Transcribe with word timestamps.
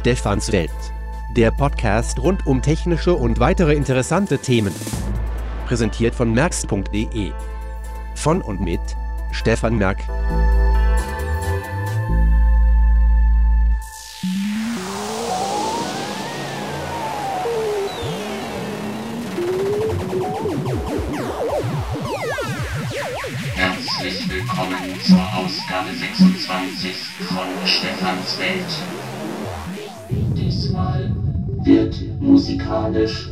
Stefans 0.00 0.50
Welt. 0.50 0.70
Der 1.36 1.50
Podcast 1.50 2.20
rund 2.20 2.46
um 2.46 2.62
technische 2.62 3.14
und 3.14 3.38
weitere 3.38 3.74
interessante 3.74 4.38
Themen. 4.38 4.74
Präsentiert 5.66 6.14
von 6.14 6.32
merx.de. 6.32 7.32
Von 8.14 8.40
und 8.40 8.62
mit 8.62 8.80
Stefan 9.30 9.76
Merk. 9.76 9.98
Herzlich 23.54 24.30
willkommen 24.30 24.98
zur 25.02 25.34
Ausgabe 25.36 25.90
26 25.94 26.96
von 27.28 27.48
Stefans 27.66 28.38
Welt. 28.38 29.09
Musikalisch. 32.20 33.30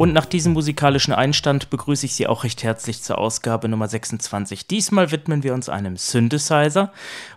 Und 0.00 0.14
nach 0.14 0.24
diesem 0.24 0.54
musikalischen 0.54 1.12
Einstand 1.12 1.68
begrüße 1.68 2.06
ich 2.06 2.14
Sie 2.14 2.26
auch 2.26 2.42
recht 2.42 2.62
herzlich 2.62 3.02
zur 3.02 3.18
Ausgabe 3.18 3.68
Nummer 3.68 3.86
26. 3.86 4.66
Diesmal 4.66 5.10
widmen 5.10 5.42
wir 5.42 5.52
uns 5.52 5.68
einem 5.68 5.98
Synthesizer. 5.98 6.90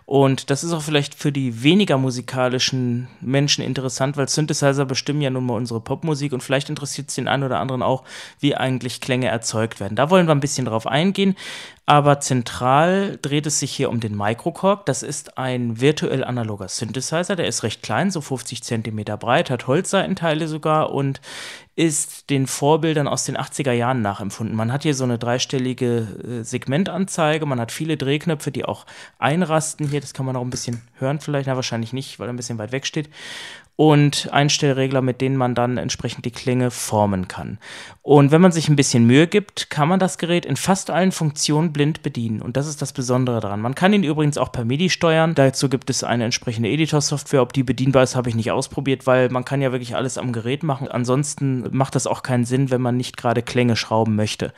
Und 0.06 0.48
das 0.48 0.64
ist 0.64 0.72
auch 0.72 0.80
vielleicht 0.80 1.14
für 1.14 1.30
die 1.30 1.62
weniger 1.62 1.98
musikalischen 1.98 3.08
Menschen 3.20 3.62
interessant, 3.62 4.16
weil 4.16 4.30
Synthesizer 4.30 4.86
bestimmen 4.86 5.20
ja 5.20 5.28
nun 5.28 5.44
mal 5.44 5.56
unsere 5.56 5.80
Popmusik 5.80 6.32
und 6.32 6.42
vielleicht 6.42 6.70
interessiert 6.70 7.10
es 7.10 7.16
den 7.16 7.28
einen 7.28 7.42
oder 7.42 7.60
anderen 7.60 7.82
auch, 7.82 8.02
wie 8.40 8.56
eigentlich 8.56 9.02
Klänge 9.02 9.28
erzeugt 9.28 9.78
werden. 9.78 9.94
Da 9.94 10.08
wollen 10.08 10.26
wir 10.26 10.34
ein 10.34 10.40
bisschen 10.40 10.64
drauf 10.64 10.86
eingehen. 10.86 11.36
Aber 11.86 12.18
zentral 12.20 13.18
dreht 13.20 13.44
es 13.44 13.60
sich 13.60 13.70
hier 13.70 13.90
um 13.90 14.00
den 14.00 14.16
Microcorg. 14.16 14.86
Das 14.86 15.02
ist 15.02 15.36
ein 15.36 15.82
virtuell 15.82 16.24
analoger 16.24 16.68
Synthesizer. 16.68 17.36
Der 17.36 17.46
ist 17.46 17.62
recht 17.62 17.82
klein, 17.82 18.10
so 18.10 18.22
50 18.22 18.62
cm 18.62 19.04
breit, 19.18 19.50
hat 19.50 19.66
Holzseitenteile 19.66 20.48
sogar 20.48 20.92
und 20.92 21.20
ist 21.76 22.30
den 22.30 22.46
Vorbildern 22.46 23.08
aus 23.08 23.24
den 23.24 23.36
80er 23.36 23.72
Jahren 23.72 24.00
nachempfunden. 24.00 24.56
Man 24.56 24.72
hat 24.72 24.84
hier 24.84 24.94
so 24.94 25.04
eine 25.04 25.18
dreistellige 25.18 26.40
äh, 26.40 26.44
Segmentanzeige, 26.44 27.46
man 27.46 27.60
hat 27.60 27.72
viele 27.72 27.96
Drehknöpfe, 27.96 28.52
die 28.52 28.64
auch 28.64 28.86
einrasten 29.18 29.88
hier. 29.88 30.00
Das 30.00 30.14
kann 30.14 30.26
man 30.26 30.36
auch 30.36 30.42
ein 30.42 30.50
bisschen 30.50 30.82
hören, 30.98 31.20
vielleicht, 31.20 31.48
na, 31.48 31.56
wahrscheinlich 31.56 31.92
nicht, 31.92 32.18
weil 32.18 32.28
er 32.28 32.32
ein 32.32 32.36
bisschen 32.36 32.58
weit 32.58 32.72
weg 32.72 32.86
steht 32.86 33.08
und 33.76 34.28
Einstellregler, 34.30 35.02
mit 35.02 35.20
denen 35.20 35.36
man 35.36 35.54
dann 35.54 35.78
entsprechend 35.78 36.24
die 36.24 36.30
Klinge 36.30 36.70
formen 36.70 37.26
kann. 37.26 37.58
Und 38.02 38.30
wenn 38.30 38.40
man 38.40 38.52
sich 38.52 38.68
ein 38.68 38.76
bisschen 38.76 39.06
Mühe 39.06 39.26
gibt, 39.26 39.68
kann 39.68 39.88
man 39.88 39.98
das 39.98 40.18
Gerät 40.18 40.46
in 40.46 40.56
fast 40.56 40.90
allen 40.90 41.10
Funktionen 41.10 41.72
blind 41.72 42.02
bedienen. 42.02 42.40
Und 42.40 42.56
das 42.56 42.68
ist 42.68 42.82
das 42.82 42.92
Besondere 42.92 43.40
daran. 43.40 43.60
Man 43.60 43.74
kann 43.74 43.92
ihn 43.92 44.04
übrigens 44.04 44.38
auch 44.38 44.52
per 44.52 44.64
MIDI 44.64 44.90
steuern. 44.90 45.34
Dazu 45.34 45.68
gibt 45.68 45.90
es 45.90 46.04
eine 46.04 46.24
entsprechende 46.24 46.68
Editor-Software. 46.68 47.42
Ob 47.42 47.52
die 47.52 47.64
bedienbar 47.64 48.04
ist, 48.04 48.14
habe 48.14 48.28
ich 48.28 48.36
nicht 48.36 48.52
ausprobiert, 48.52 49.06
weil 49.06 49.28
man 49.30 49.44
kann 49.44 49.60
ja 49.60 49.72
wirklich 49.72 49.96
alles 49.96 50.18
am 50.18 50.32
Gerät 50.32 50.62
machen. 50.62 50.86
Ansonsten 50.86 51.66
macht 51.72 51.96
das 51.96 52.06
auch 52.06 52.22
keinen 52.22 52.44
Sinn, 52.44 52.70
wenn 52.70 52.82
man 52.82 52.96
nicht 52.96 53.16
gerade 53.16 53.42
Klänge 53.42 53.74
schrauben 53.74 54.14
möchte. 54.14 54.52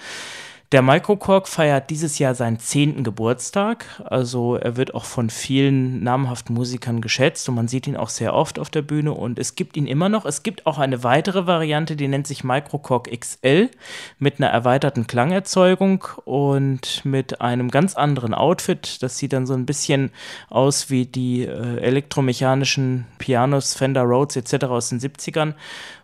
Der 0.72 0.82
Microcork 0.82 1.47
feiert 1.47 1.91
dieses 1.91 2.19
Jahr 2.19 2.34
seinen 2.34 2.59
zehnten 2.59 3.04
Geburtstag. 3.04 3.84
Also 4.04 4.56
er 4.56 4.77
wird 4.77 4.97
auch 4.97 5.04
von 5.04 5.31
vielen 5.31 6.03
namhaften 6.03 6.56
Musikern 6.56 7.00
geschätzt 7.00 7.49
und 7.49 7.54
man 7.54 7.69
sieht 7.69 7.87
ihn 7.87 7.97
auch 7.97 8.09
sehr 8.09 8.34
oft 8.34 8.59
auf 8.59 8.69
der 8.69 8.82
Bühne 8.82 9.12
und 9.12 9.38
es 9.38 9.54
gibt 9.54 9.77
ihn 9.77 9.87
immer 9.87 10.09
noch. 10.09 10.25
Es 10.25 10.43
gibt 10.43 10.66
auch 10.66 10.78
eine 10.78 11.04
weitere 11.04 11.47
Variante, 11.47 11.94
die 11.94 12.09
nennt 12.09 12.27
sich 12.27 12.43
Microcork 12.43 13.09
XL 13.16 13.71
mit 14.19 14.41
einer 14.41 14.49
erweiterten 14.49 15.06
Klangerzeugung 15.06 16.04
und 16.25 17.04
mit 17.04 17.41
einem 17.41 17.71
ganz 17.71 17.94
anderen 17.94 18.34
Outfit. 18.34 19.04
Das 19.04 19.19
sieht 19.19 19.34
dann 19.34 19.47
so 19.47 19.54
ein 19.54 19.66
bisschen 19.66 20.10
aus 20.50 20.91
wie 20.91 21.06
die 21.06 21.44
äh, 21.44 21.78
elektromechanischen 21.78 23.06
Pianos 23.19 23.75
Fender 23.75 24.03
Rhodes 24.03 24.34
etc. 24.34 24.65
aus 24.65 24.88
den 24.88 24.98
70ern. 24.98 25.54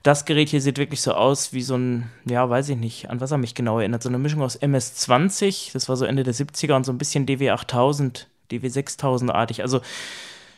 Das 0.03 0.25
Gerät 0.25 0.49
hier 0.49 0.61
sieht 0.61 0.79
wirklich 0.79 1.01
so 1.01 1.13
aus 1.13 1.53
wie 1.53 1.63
so 1.63 1.77
ein, 1.77 2.11
ja, 2.25 2.49
weiß 2.49 2.69
ich 2.71 2.77
nicht, 2.77 3.11
an 3.11 3.21
was 3.21 3.31
er 3.31 3.39
mich 3.39 3.55
genau 3.55 3.79
erinnert. 3.79 4.03
So 4.03 4.09
eine 4.09 4.19
Mischung 4.19 4.43
aus 4.43 4.57
MS-20, 4.57 5.73
das 5.73 5.89
war 5.89 5.97
so 5.97 6.05
Ende 6.05 6.25
der 6.25 6.35
70er 6.35 6.75
und 6.75 6.85
so 6.85 6.93
ein 6.93 6.99
bisschen 6.99 7.27
DW8000, 7.27 8.27
DW6000-artig. 8.51 9.63
Also 9.63 9.81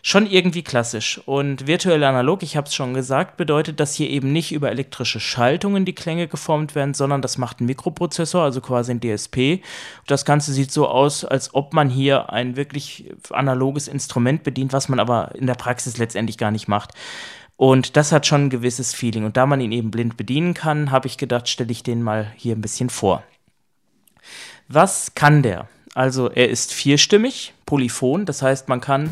schon 0.05 0.27
irgendwie 0.27 0.63
klassisch. 0.63 1.19
Und 1.25 1.67
virtuell 1.67 2.05
analog, 2.05 2.43
ich 2.43 2.59
habe 2.59 2.69
es 2.69 2.75
schon 2.75 2.93
gesagt, 2.93 3.39
bedeutet, 3.39 3.81
dass 3.81 3.95
hier 3.95 4.11
eben 4.11 4.33
nicht 4.33 4.53
über 4.53 4.71
elektrische 4.71 5.19
Schaltungen 5.19 5.87
die 5.87 5.95
Klänge 5.95 6.29
geformt 6.29 6.75
werden, 6.75 6.93
sondern 6.93 7.23
das 7.23 7.39
macht 7.39 7.61
ein 7.61 7.67
Mikroprozessor, 7.67 8.43
also 8.43 8.61
quasi 8.61 8.93
ein 8.93 9.01
DSP. 9.01 9.63
Das 10.07 10.27
Ganze 10.27 10.53
sieht 10.53 10.71
so 10.71 10.89
aus, 10.89 11.25
als 11.25 11.55
ob 11.55 11.73
man 11.73 11.89
hier 11.89 12.31
ein 12.31 12.57
wirklich 12.57 13.11
analoges 13.31 13.89
Instrument 13.89 14.43
bedient, 14.43 14.75
was 14.75 14.91
man 14.91 15.01
aber 15.01 15.35
in 15.37 15.47
der 15.47 15.55
Praxis 15.55 15.97
letztendlich 15.97 16.37
gar 16.37 16.51
nicht 16.51 16.69
macht. 16.69 16.91
Und 17.57 17.97
das 17.97 18.13
hat 18.13 18.27
schon 18.27 18.47
ein 18.47 18.51
gewisses 18.51 18.95
Feeling. 18.95 19.25
Und 19.25 19.37
da 19.37 19.47
man 19.47 19.61
ihn 19.61 19.73
eben 19.73 19.91
blind 19.91 20.17
bedienen 20.17 20.55
kann, 20.55 20.91
habe 20.91 21.07
ich 21.07 21.19
gedacht, 21.19 21.49
stelle 21.49 21.73
ich 21.73 21.83
den 21.83 22.03
mal 22.03 22.33
hier 22.37 22.57
ein 22.57 22.61
bisschen 22.61 22.91
vor. 22.91 23.23
Was 24.69 25.15
kann 25.15 25.43
der? 25.43 25.69
Also 25.95 26.29
er 26.29 26.49
ist 26.49 26.73
vierstimmig, 26.73 27.55
polyphon, 27.67 28.27
das 28.27 28.43
heißt 28.43 28.69
man 28.69 28.81
kann 28.81 29.11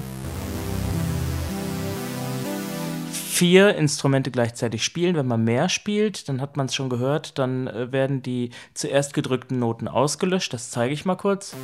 vier 3.42 3.74
Instrumente 3.76 4.30
gleichzeitig 4.30 4.84
spielen. 4.84 5.16
Wenn 5.16 5.26
man 5.26 5.42
mehr 5.42 5.68
spielt, 5.68 6.28
dann 6.28 6.40
hat 6.40 6.56
man 6.56 6.66
es 6.66 6.74
schon 6.74 6.90
gehört, 6.90 7.38
dann 7.38 7.66
äh, 7.66 7.90
werden 7.90 8.22
die 8.22 8.50
zuerst 8.74 9.14
gedrückten 9.14 9.58
Noten 9.58 9.88
ausgelöscht. 9.88 10.52
Das 10.52 10.70
zeige 10.70 10.92
ich 10.92 11.04
mal 11.04 11.16
kurz. 11.16 11.56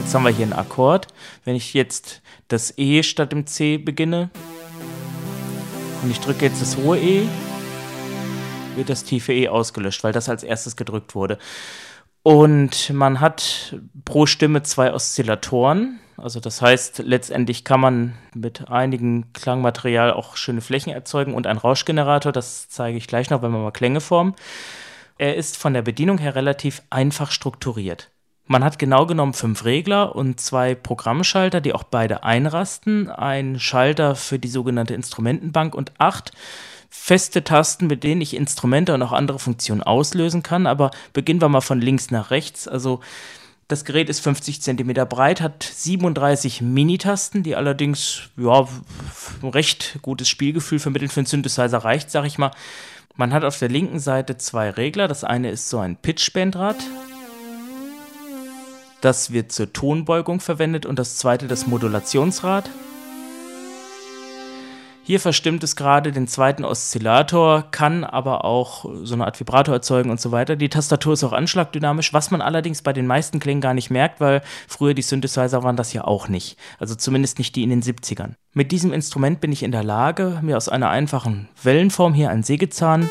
Jetzt 0.00 0.14
haben 0.14 0.24
wir 0.24 0.30
hier 0.30 0.44
einen 0.44 0.52
Akkord. 0.52 1.06
Wenn 1.44 1.54
ich 1.54 1.72
jetzt 1.72 2.20
das 2.48 2.76
E 2.76 3.02
statt 3.02 3.32
dem 3.32 3.46
C 3.46 3.78
beginne, 3.78 4.30
und 6.02 6.10
ich 6.10 6.20
drücke 6.20 6.46
jetzt 6.46 6.60
das 6.60 6.76
hohe 6.76 6.98
E, 6.98 7.28
wird 8.76 8.88
das 8.88 9.04
tiefe 9.04 9.32
E 9.32 9.48
ausgelöscht, 9.48 10.04
weil 10.04 10.12
das 10.12 10.28
als 10.28 10.42
erstes 10.42 10.76
gedrückt 10.76 11.14
wurde. 11.14 11.38
Und 12.22 12.90
man 12.90 13.20
hat 13.20 13.76
pro 14.04 14.26
Stimme 14.26 14.62
zwei 14.62 14.92
Oszillatoren. 14.92 15.98
Also 16.16 16.40
das 16.40 16.60
heißt, 16.60 16.98
letztendlich 16.98 17.64
kann 17.64 17.80
man 17.80 18.18
mit 18.34 18.68
einigem 18.68 19.32
Klangmaterial 19.32 20.12
auch 20.12 20.36
schöne 20.36 20.60
Flächen 20.60 20.92
erzeugen 20.92 21.34
und 21.34 21.46
ein 21.46 21.58
Rauschgenerator, 21.58 22.32
das 22.32 22.68
zeige 22.68 22.98
ich 22.98 23.06
gleich 23.06 23.30
noch, 23.30 23.42
wenn 23.42 23.52
wir 23.52 23.58
mal 23.58 23.70
Klänge 23.70 24.00
formen. 24.00 24.34
Er 25.16 25.36
ist 25.36 25.56
von 25.56 25.74
der 25.74 25.82
Bedienung 25.82 26.18
her 26.18 26.34
relativ 26.34 26.82
einfach 26.90 27.30
strukturiert. 27.30 28.10
Man 28.50 28.64
hat 28.64 28.78
genau 28.78 29.04
genommen 29.04 29.34
fünf 29.34 29.66
Regler 29.66 30.16
und 30.16 30.40
zwei 30.40 30.74
Programmschalter, 30.74 31.60
die 31.60 31.74
auch 31.74 31.82
beide 31.82 32.24
einrasten, 32.24 33.10
ein 33.10 33.60
Schalter 33.60 34.16
für 34.16 34.38
die 34.38 34.48
sogenannte 34.48 34.94
Instrumentenbank 34.94 35.74
und 35.74 35.92
acht 35.98 36.32
feste 36.88 37.44
Tasten, 37.44 37.88
mit 37.88 38.04
denen 38.04 38.22
ich 38.22 38.34
Instrumente 38.34 38.94
und 38.94 39.02
auch 39.02 39.12
andere 39.12 39.38
Funktionen 39.38 39.82
auslösen 39.82 40.42
kann. 40.42 40.66
Aber 40.66 40.90
beginnen 41.12 41.42
wir 41.42 41.50
mal 41.50 41.60
von 41.60 41.82
links 41.82 42.10
nach 42.10 42.30
rechts. 42.30 42.66
Also 42.66 43.00
das 43.68 43.84
Gerät 43.84 44.08
ist 44.08 44.20
50 44.20 44.62
cm 44.62 44.94
breit, 45.06 45.42
hat 45.42 45.62
37 45.62 46.62
Minitasten, 46.62 47.42
die 47.42 47.54
allerdings 47.54 48.30
ja, 48.38 48.66
recht 49.42 49.98
gutes 50.00 50.30
Spielgefühl 50.30 50.78
vermitteln 50.78 51.10
für 51.10 51.20
einen 51.20 51.26
Synthesizer 51.26 51.84
reicht, 51.84 52.10
sag 52.10 52.24
ich 52.24 52.38
mal. 52.38 52.52
Man 53.14 53.34
hat 53.34 53.44
auf 53.44 53.58
der 53.58 53.68
linken 53.68 53.98
Seite 53.98 54.38
zwei 54.38 54.70
Regler. 54.70 55.06
Das 55.06 55.22
eine 55.22 55.50
ist 55.50 55.68
so 55.68 55.80
ein 55.80 55.96
Pitchbandrad 55.96 56.76
Das 59.00 59.32
wird 59.32 59.52
zur 59.52 59.72
Tonbeugung 59.72 60.40
verwendet 60.40 60.84
und 60.84 60.98
das 60.98 61.18
zweite 61.18 61.46
das 61.46 61.66
Modulationsrad. 61.66 62.68
Hier 65.08 65.20
verstimmt 65.20 65.64
es 65.64 65.74
gerade 65.74 66.12
den 66.12 66.28
zweiten 66.28 66.66
Oszillator, 66.66 67.70
kann 67.70 68.04
aber 68.04 68.44
auch 68.44 68.84
so 69.04 69.14
eine 69.14 69.24
Art 69.24 69.40
Vibrator 69.40 69.76
erzeugen 69.76 70.10
und 70.10 70.20
so 70.20 70.32
weiter. 70.32 70.54
Die 70.54 70.68
Tastatur 70.68 71.14
ist 71.14 71.24
auch 71.24 71.32
anschlagdynamisch, 71.32 72.12
was 72.12 72.30
man 72.30 72.42
allerdings 72.42 72.82
bei 72.82 72.92
den 72.92 73.06
meisten 73.06 73.40
Klängen 73.40 73.62
gar 73.62 73.72
nicht 73.72 73.88
merkt, 73.88 74.20
weil 74.20 74.42
früher 74.66 74.92
die 74.92 75.00
Synthesizer 75.00 75.62
waren 75.62 75.76
das 75.76 75.94
ja 75.94 76.04
auch 76.04 76.28
nicht. 76.28 76.58
Also 76.78 76.94
zumindest 76.94 77.38
nicht 77.38 77.56
die 77.56 77.62
in 77.62 77.70
den 77.70 77.82
70ern. 77.82 78.34
Mit 78.52 78.70
diesem 78.70 78.92
Instrument 78.92 79.40
bin 79.40 79.50
ich 79.50 79.62
in 79.62 79.72
der 79.72 79.82
Lage, 79.84 80.40
mir 80.42 80.58
aus 80.58 80.68
einer 80.68 80.90
einfachen 80.90 81.48
Wellenform 81.62 82.12
hier 82.12 82.28
einen 82.28 82.42
Sägezahn 82.42 83.08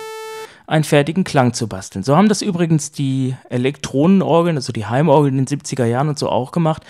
einen 0.68 0.84
fertigen 0.84 1.24
Klang 1.24 1.54
zu 1.54 1.68
basteln. 1.68 2.04
So 2.04 2.16
haben 2.16 2.28
das 2.28 2.42
übrigens 2.42 2.92
die 2.92 3.36
Elektronenorgeln, 3.50 4.58
also 4.58 4.74
die 4.74 4.86
Heimorgeln 4.86 5.40
in 5.40 5.46
den 5.46 5.60
70er 5.60 5.86
Jahren 5.86 6.10
und 6.10 6.20
so 6.20 6.30
auch 6.30 6.52
gemacht, 6.52 6.84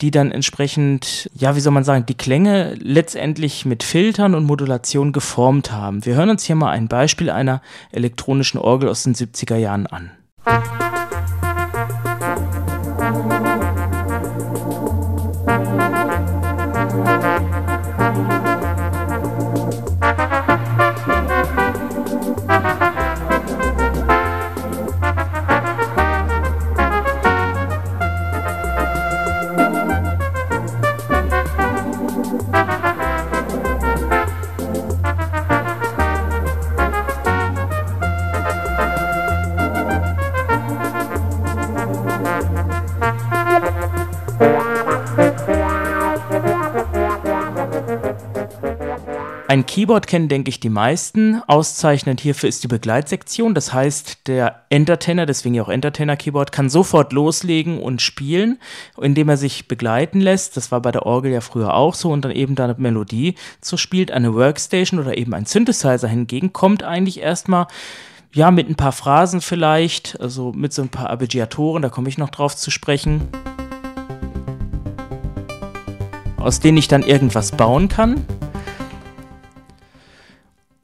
die 0.00 0.10
dann 0.10 0.32
entsprechend, 0.32 1.30
ja, 1.34 1.54
wie 1.54 1.60
soll 1.60 1.72
man 1.72 1.84
sagen, 1.84 2.06
die 2.06 2.16
Klänge 2.16 2.74
letztendlich 2.74 3.64
mit 3.64 3.84
Filtern 3.84 4.34
und 4.34 4.44
Modulation 4.44 5.12
geformt 5.12 5.70
haben. 5.70 6.04
Wir 6.04 6.16
hören 6.16 6.30
uns 6.30 6.44
hier 6.44 6.56
mal 6.56 6.70
ein 6.70 6.88
Beispiel 6.88 7.30
einer 7.30 7.62
elektronischen 7.92 8.58
Orgel 8.58 8.88
aus 8.88 9.04
den 9.04 9.14
70er 9.14 9.56
Jahren 9.56 9.86
an. 9.86 10.10
Ein 49.50 49.66
Keyboard 49.66 50.06
kennen, 50.06 50.28
denke 50.28 50.48
ich, 50.48 50.60
die 50.60 50.68
meisten. 50.68 51.42
Auszeichnend 51.48 52.20
hierfür 52.20 52.48
ist 52.48 52.62
die 52.62 52.68
Begleitsektion. 52.68 53.52
Das 53.52 53.72
heißt, 53.72 54.28
der 54.28 54.62
Entertainer, 54.68 55.26
deswegen 55.26 55.56
ja 55.56 55.64
auch 55.64 55.68
Entertainer-Keyboard, 55.68 56.52
kann 56.52 56.70
sofort 56.70 57.12
loslegen 57.12 57.80
und 57.80 58.00
spielen, 58.00 58.60
indem 58.96 59.28
er 59.28 59.36
sich 59.36 59.66
begleiten 59.66 60.20
lässt. 60.20 60.56
Das 60.56 60.70
war 60.70 60.80
bei 60.80 60.92
der 60.92 61.04
Orgel 61.04 61.32
ja 61.32 61.40
früher 61.40 61.74
auch 61.74 61.94
so 61.94 62.12
und 62.12 62.24
dann 62.24 62.30
eben 62.30 62.54
da 62.54 62.62
eine 62.62 62.76
Melodie 62.78 63.34
zu 63.60 63.76
spielt. 63.76 64.12
Eine 64.12 64.34
Workstation 64.34 65.00
oder 65.00 65.18
eben 65.18 65.34
ein 65.34 65.46
Synthesizer 65.46 66.06
hingegen 66.06 66.52
kommt 66.52 66.84
eigentlich 66.84 67.18
erstmal 67.18 67.66
ja, 68.32 68.52
mit 68.52 68.70
ein 68.70 68.76
paar 68.76 68.92
Phrasen 68.92 69.40
vielleicht, 69.40 70.20
also 70.20 70.52
mit 70.52 70.72
so 70.72 70.82
ein 70.82 70.90
paar 70.90 71.10
Arpeggiatoren, 71.10 71.82
da 71.82 71.88
komme 71.88 72.08
ich 72.08 72.18
noch 72.18 72.30
drauf 72.30 72.54
zu 72.54 72.70
sprechen, 72.70 73.26
aus 76.36 76.60
denen 76.60 76.78
ich 76.78 76.86
dann 76.86 77.02
irgendwas 77.02 77.50
bauen 77.50 77.88
kann 77.88 78.24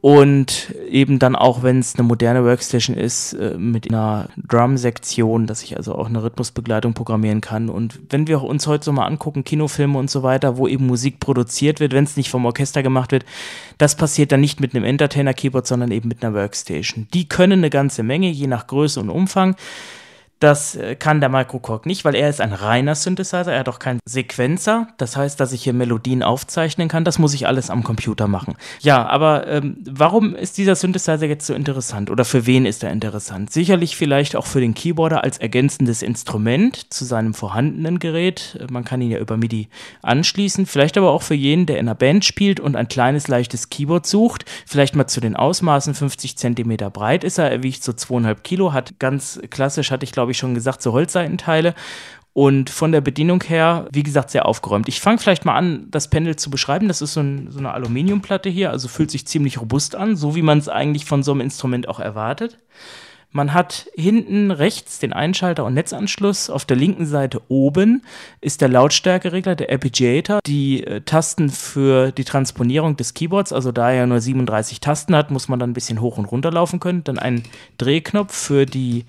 und 0.06 0.73
eben 0.88 1.19
dann 1.19 1.35
auch, 1.35 1.64
wenn 1.64 1.81
es 1.81 1.97
eine 1.97 2.05
moderne 2.05 2.44
Workstation 2.44 2.97
ist, 2.97 3.32
äh, 3.32 3.58
mit 3.58 3.91
einer 3.91 4.29
Drum-Sektion, 4.37 5.49
dass 5.49 5.64
ich 5.64 5.76
also 5.76 5.97
auch 5.97 6.06
eine 6.06 6.23
Rhythmusbegleitung 6.23 6.94
programmieren 6.94 7.41
kann. 7.41 7.69
Und 7.69 7.99
wenn 8.11 8.29
wir 8.29 8.44
uns 8.44 8.69
heute 8.69 8.85
so 8.85 8.93
mal 8.93 9.06
angucken, 9.06 9.43
Kinofilme 9.43 9.99
und 9.99 10.08
so 10.08 10.23
weiter, 10.23 10.58
wo 10.58 10.69
eben 10.69 10.87
Musik 10.87 11.19
produziert 11.19 11.81
wird, 11.81 11.93
wenn 11.93 12.05
es 12.05 12.17
nicht 12.17 12.31
vom 12.31 12.47
Orchester 12.47 12.85
gemacht 12.85 13.11
wird, 13.11 13.25
das 13.79 13.97
passiert 13.97 14.31
dann 14.31 14.43
nicht 14.43 14.61
mit 14.61 14.76
einem 14.76 14.85
Entertainer-Keyboard, 14.85 15.67
sondern 15.67 15.91
eben 15.91 16.06
mit 16.06 16.25
einer 16.25 16.35
Workstation. 16.35 17.09
Die 17.12 17.29
können 17.29 17.59
eine 17.59 17.70
ganze 17.70 18.05
Menge, 18.05 18.31
je 18.31 18.47
nach 18.47 18.69
Größe 18.69 19.00
und 19.00 19.11
Umfang. 19.11 19.56
Das 20.38 20.77
äh, 20.77 20.97
kann 20.97 21.21
der 21.21 21.31
Microcork 21.31 21.87
nicht, 21.87 22.05
weil 22.05 22.15
er 22.15 22.29
ist 22.29 22.43
ein 22.43 22.53
reiner 22.53 22.94
Synthesizer, 22.94 23.53
er 23.53 23.61
hat 23.61 23.69
auch 23.71 23.79
keinen 23.79 24.00
Sequenzer. 24.05 24.88
Das 24.99 25.17
heißt, 25.17 25.41
dass 25.41 25.53
ich 25.53 25.62
hier 25.62 25.73
Melodien 25.73 26.23
aufzeichnen 26.23 26.88
kann. 26.88 27.05
Das 27.05 27.19
muss 27.19 27.33
ich 27.33 27.47
alles 27.47 27.71
am 27.71 27.83
Computer 27.83 28.29
machen. 28.29 28.55
Ja, 28.81 29.06
aber 29.06 29.47
ähm, 29.47 29.79
warum 29.88 30.35
ist 30.35 30.59
dieser 30.59 30.75
Synthesizer 30.75 31.27
jetzt 31.27 31.47
so 31.47 31.55
interessant 31.55 32.11
oder 32.11 32.27
für 32.27 32.44
wen 32.47 32.67
ist 32.67 32.85
er 32.85 32.93
interessant? 32.93 33.50
Sicherlich 33.50 33.97
vielleicht 33.97 34.37
auch 34.37 34.47
für 34.47 34.61
den 34.61 34.75
Keyboarder 34.75 35.25
als 35.25 35.38
ergänzendes 35.38 36.03
Instrument 36.03 36.93
zu 36.93 37.06
seinem 37.06 37.33
vorhandenen 37.33 37.99
Gerät. 37.99 38.59
Man 38.71 38.85
kann 38.85 39.00
ihn 39.00 39.11
ja 39.11 39.19
über 39.19 39.38
MIDI 39.38 39.69
anschließen. 40.03 40.67
Vielleicht 40.67 40.99
aber 40.99 41.12
auch 41.12 41.23
für 41.23 41.35
jeden, 41.35 41.65
der 41.65 41.79
in 41.79 41.88
einer 41.88 41.94
Band 41.94 42.27
spielt 42.27 42.61
und 42.61 42.77
ein 42.77 42.88
kleines, 42.88 43.29
leichtes 43.29 43.71
Keyboard 43.71 44.06
sucht. 44.06 44.44
Vielleicht 44.67 44.97
mal 44.97 45.06
zu 45.06 45.21
den 45.21 45.35
Ausmaßen 45.35 45.94
50 45.94 46.37
cm 46.37 46.77
breit 46.93 47.25
ist 47.25 47.38
er. 47.38 47.50
Er 47.50 47.62
wiegt 47.62 47.83
so 47.83 47.93
2,5 47.93 48.37
Kilo, 48.43 48.73
hat 48.75 48.99
ganz 48.99 49.41
klassisch, 49.49 49.91
hatte 49.91 50.05
ich 50.05 50.12
glaube 50.12 50.25
glaube 50.26 50.32
ich, 50.32 50.38
schon 50.38 50.55
gesagt, 50.55 50.82
so 50.82 50.93
Holzseitenteile. 50.93 51.75
Und 52.32 52.69
von 52.69 52.90
der 52.90 53.00
Bedienung 53.00 53.43
her, 53.44 53.87
wie 53.93 54.02
gesagt, 54.02 54.31
sehr 54.31 54.44
aufgeräumt. 54.44 54.88
Ich 54.88 55.00
fange 55.00 55.19
vielleicht 55.19 55.44
mal 55.44 55.55
an, 55.55 55.87
das 55.90 56.11
Pendel 56.11 56.34
zu 56.34 56.50
beschreiben. 56.50 56.88
Das 56.88 57.00
ist 57.00 57.14
so, 57.14 57.20
ein, 57.20 57.50
so 57.50 57.61
eine 57.61 57.73
Aluminiumplatte 57.73 58.50
hier, 58.50 58.73
also 58.73 58.88
fühlt 58.88 59.11
sich 59.11 59.26
ziemlich 59.26 59.61
robust 59.61 59.94
an, 59.94 60.17
so 60.17 60.34
wie 60.34 60.43
man 60.43 60.58
es 60.58 60.69
eigentlich 60.69 61.06
von 61.06 61.23
so 61.23 61.31
einem 61.31 61.40
Instrument 61.43 61.88
auch 61.88 62.00
erwartet. 62.00 62.58
Man 63.37 63.52
hat 63.52 63.87
hinten 63.94 64.50
rechts 64.50 64.99
den 64.99 65.12
Einschalter 65.12 65.64
und 65.64 65.75
Netzanschluss. 65.75 66.49
Auf 66.49 66.64
der 66.64 66.76
linken 66.76 67.06
Seite 67.06 67.43
oben 67.49 68.02
ist 68.40 68.62
der 68.62 68.69
Lautstärkeregler, 68.69 69.55
der 69.55 69.70
Arpeggiator. 69.70 70.40
Die 70.46 70.84
äh, 70.84 71.02
Tasten 71.02 71.50
für 71.50 72.12
die 72.12 72.25
Transponierung 72.25 72.96
des 72.96 73.14
Keyboards, 73.14 73.52
also 73.52 73.73
da 73.73 73.93
er 73.93 74.06
nur 74.06 74.20
37 74.20 74.81
Tasten 74.81 75.14
hat, 75.14 75.31
muss 75.31 75.49
man 75.49 75.58
dann 75.58 75.70
ein 75.70 75.75
bisschen 75.75 76.00
hoch 76.00 76.17
und 76.19 76.25
runter 76.26 76.50
laufen 76.50 76.81
können. 76.81 77.05
Dann 77.05 77.19
ein 77.19 77.43
Drehknopf 77.78 78.34
für 78.34 78.64
die 78.64 79.05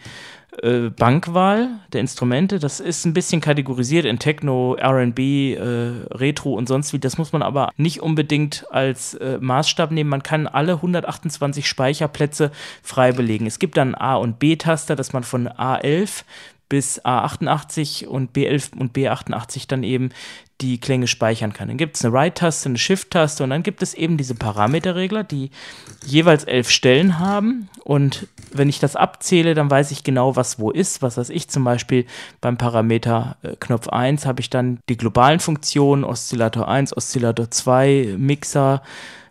äh, 0.63 0.89
Bankwahl 0.89 1.79
der 1.93 2.01
Instrumente. 2.01 2.59
Das 2.59 2.79
ist 2.79 3.05
ein 3.05 3.13
bisschen 3.13 3.41
kategorisiert 3.41 4.05
in 4.05 4.19
Techno, 4.19 4.73
RB, 4.73 5.19
äh, 5.19 5.57
Retro 6.11 6.53
und 6.53 6.67
sonst 6.67 6.93
wie. 6.93 6.99
Das 6.99 7.17
muss 7.17 7.33
man 7.33 7.41
aber 7.41 7.69
nicht 7.77 8.01
unbedingt 8.01 8.65
als 8.71 9.13
äh, 9.15 9.37
Maßstab 9.39 9.91
nehmen. 9.91 10.09
Man 10.09 10.23
kann 10.23 10.47
alle 10.47 10.73
128 10.73 11.67
Speicherplätze 11.67 12.51
frei 12.81 13.11
belegen. 13.11 13.45
Es 13.45 13.59
gibt 13.59 13.77
dann 13.77 13.95
A- 13.95 14.15
und 14.15 14.39
B-Taster, 14.39 14.95
dass 14.95 15.13
man 15.13 15.23
von 15.23 15.47
A11 15.47 16.23
bis 16.69 17.03
A88 17.05 18.07
und 18.07 18.35
B11 18.35 18.77
und 18.77 18.95
B88 18.95 19.67
dann 19.67 19.83
eben 19.83 20.09
die 20.61 20.79
Klänge 20.79 21.07
speichern 21.07 21.53
kann. 21.53 21.67
Dann 21.67 21.77
gibt 21.77 21.95
es 21.95 22.03
eine 22.03 22.13
Write-Taste, 22.13 22.69
eine 22.69 22.77
Shift-Taste 22.77 23.43
und 23.43 23.51
dann 23.51 23.61
gibt 23.63 23.83
es 23.83 23.93
eben 23.93 24.17
diese 24.17 24.33
Parameterregler, 24.33 25.23
die 25.23 25.51
jeweils 26.05 26.45
elf 26.45 26.69
Stellen 26.69 27.19
haben. 27.19 27.69
Und 27.83 28.27
wenn 28.51 28.67
ich 28.67 28.79
das 28.79 28.95
abzähle, 28.95 29.53
dann 29.53 29.69
weiß 29.69 29.91
ich 29.91 30.03
genau, 30.03 30.35
was 30.35 30.59
wo 30.59 30.71
ist. 30.71 31.01
Was 31.01 31.17
weiß 31.17 31.29
ich 31.29 31.47
zum 31.49 31.63
Beispiel 31.63 32.05
beim 32.41 32.57
Parameter 32.57 33.37
äh, 33.43 33.55
Knopf 33.59 33.87
1 33.89 34.25
habe 34.25 34.41
ich 34.41 34.49
dann 34.49 34.79
die 34.89 34.97
globalen 34.97 35.39
Funktionen, 35.39 36.03
Oszillator 36.03 36.67
1, 36.67 36.95
Oszillator 36.97 37.51
2, 37.51 38.15
Mixer, 38.17 38.81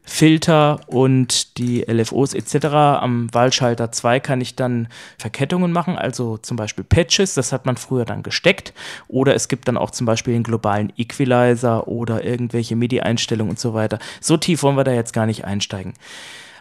Filter 0.08 0.80
und 0.86 1.58
die 1.58 1.82
LFOs 1.82 2.32
etc. 2.32 2.66
Am 2.66 3.32
Wahlschalter 3.34 3.90
2 3.90 4.20
kann 4.20 4.40
ich 4.40 4.54
dann 4.54 4.88
Verkettungen 5.18 5.72
machen, 5.72 5.98
also 5.98 6.38
zum 6.38 6.56
Beispiel 6.56 6.84
Patches, 6.84 7.34
das 7.34 7.52
hat 7.52 7.66
man 7.66 7.76
früher 7.76 8.04
dann 8.04 8.22
gesteckt. 8.22 8.72
Oder 9.08 9.34
es 9.34 9.48
gibt 9.48 9.68
dann 9.68 9.76
auch 9.76 9.90
zum 9.90 10.06
Beispiel 10.06 10.32
den 10.32 10.44
globalen 10.44 10.92
Equalizer 10.96 11.88
oder 11.88 12.24
irgendwelche 12.24 12.76
MIDI-Einstellungen 12.76 13.50
und 13.50 13.58
so 13.58 13.74
weiter. 13.74 13.98
So 14.20 14.36
tief 14.36 14.62
wollen 14.62 14.76
wir 14.76 14.84
da 14.84 14.92
jetzt 14.92 15.12
gar 15.12 15.26
nicht 15.26 15.44
einsteigen. 15.44 15.94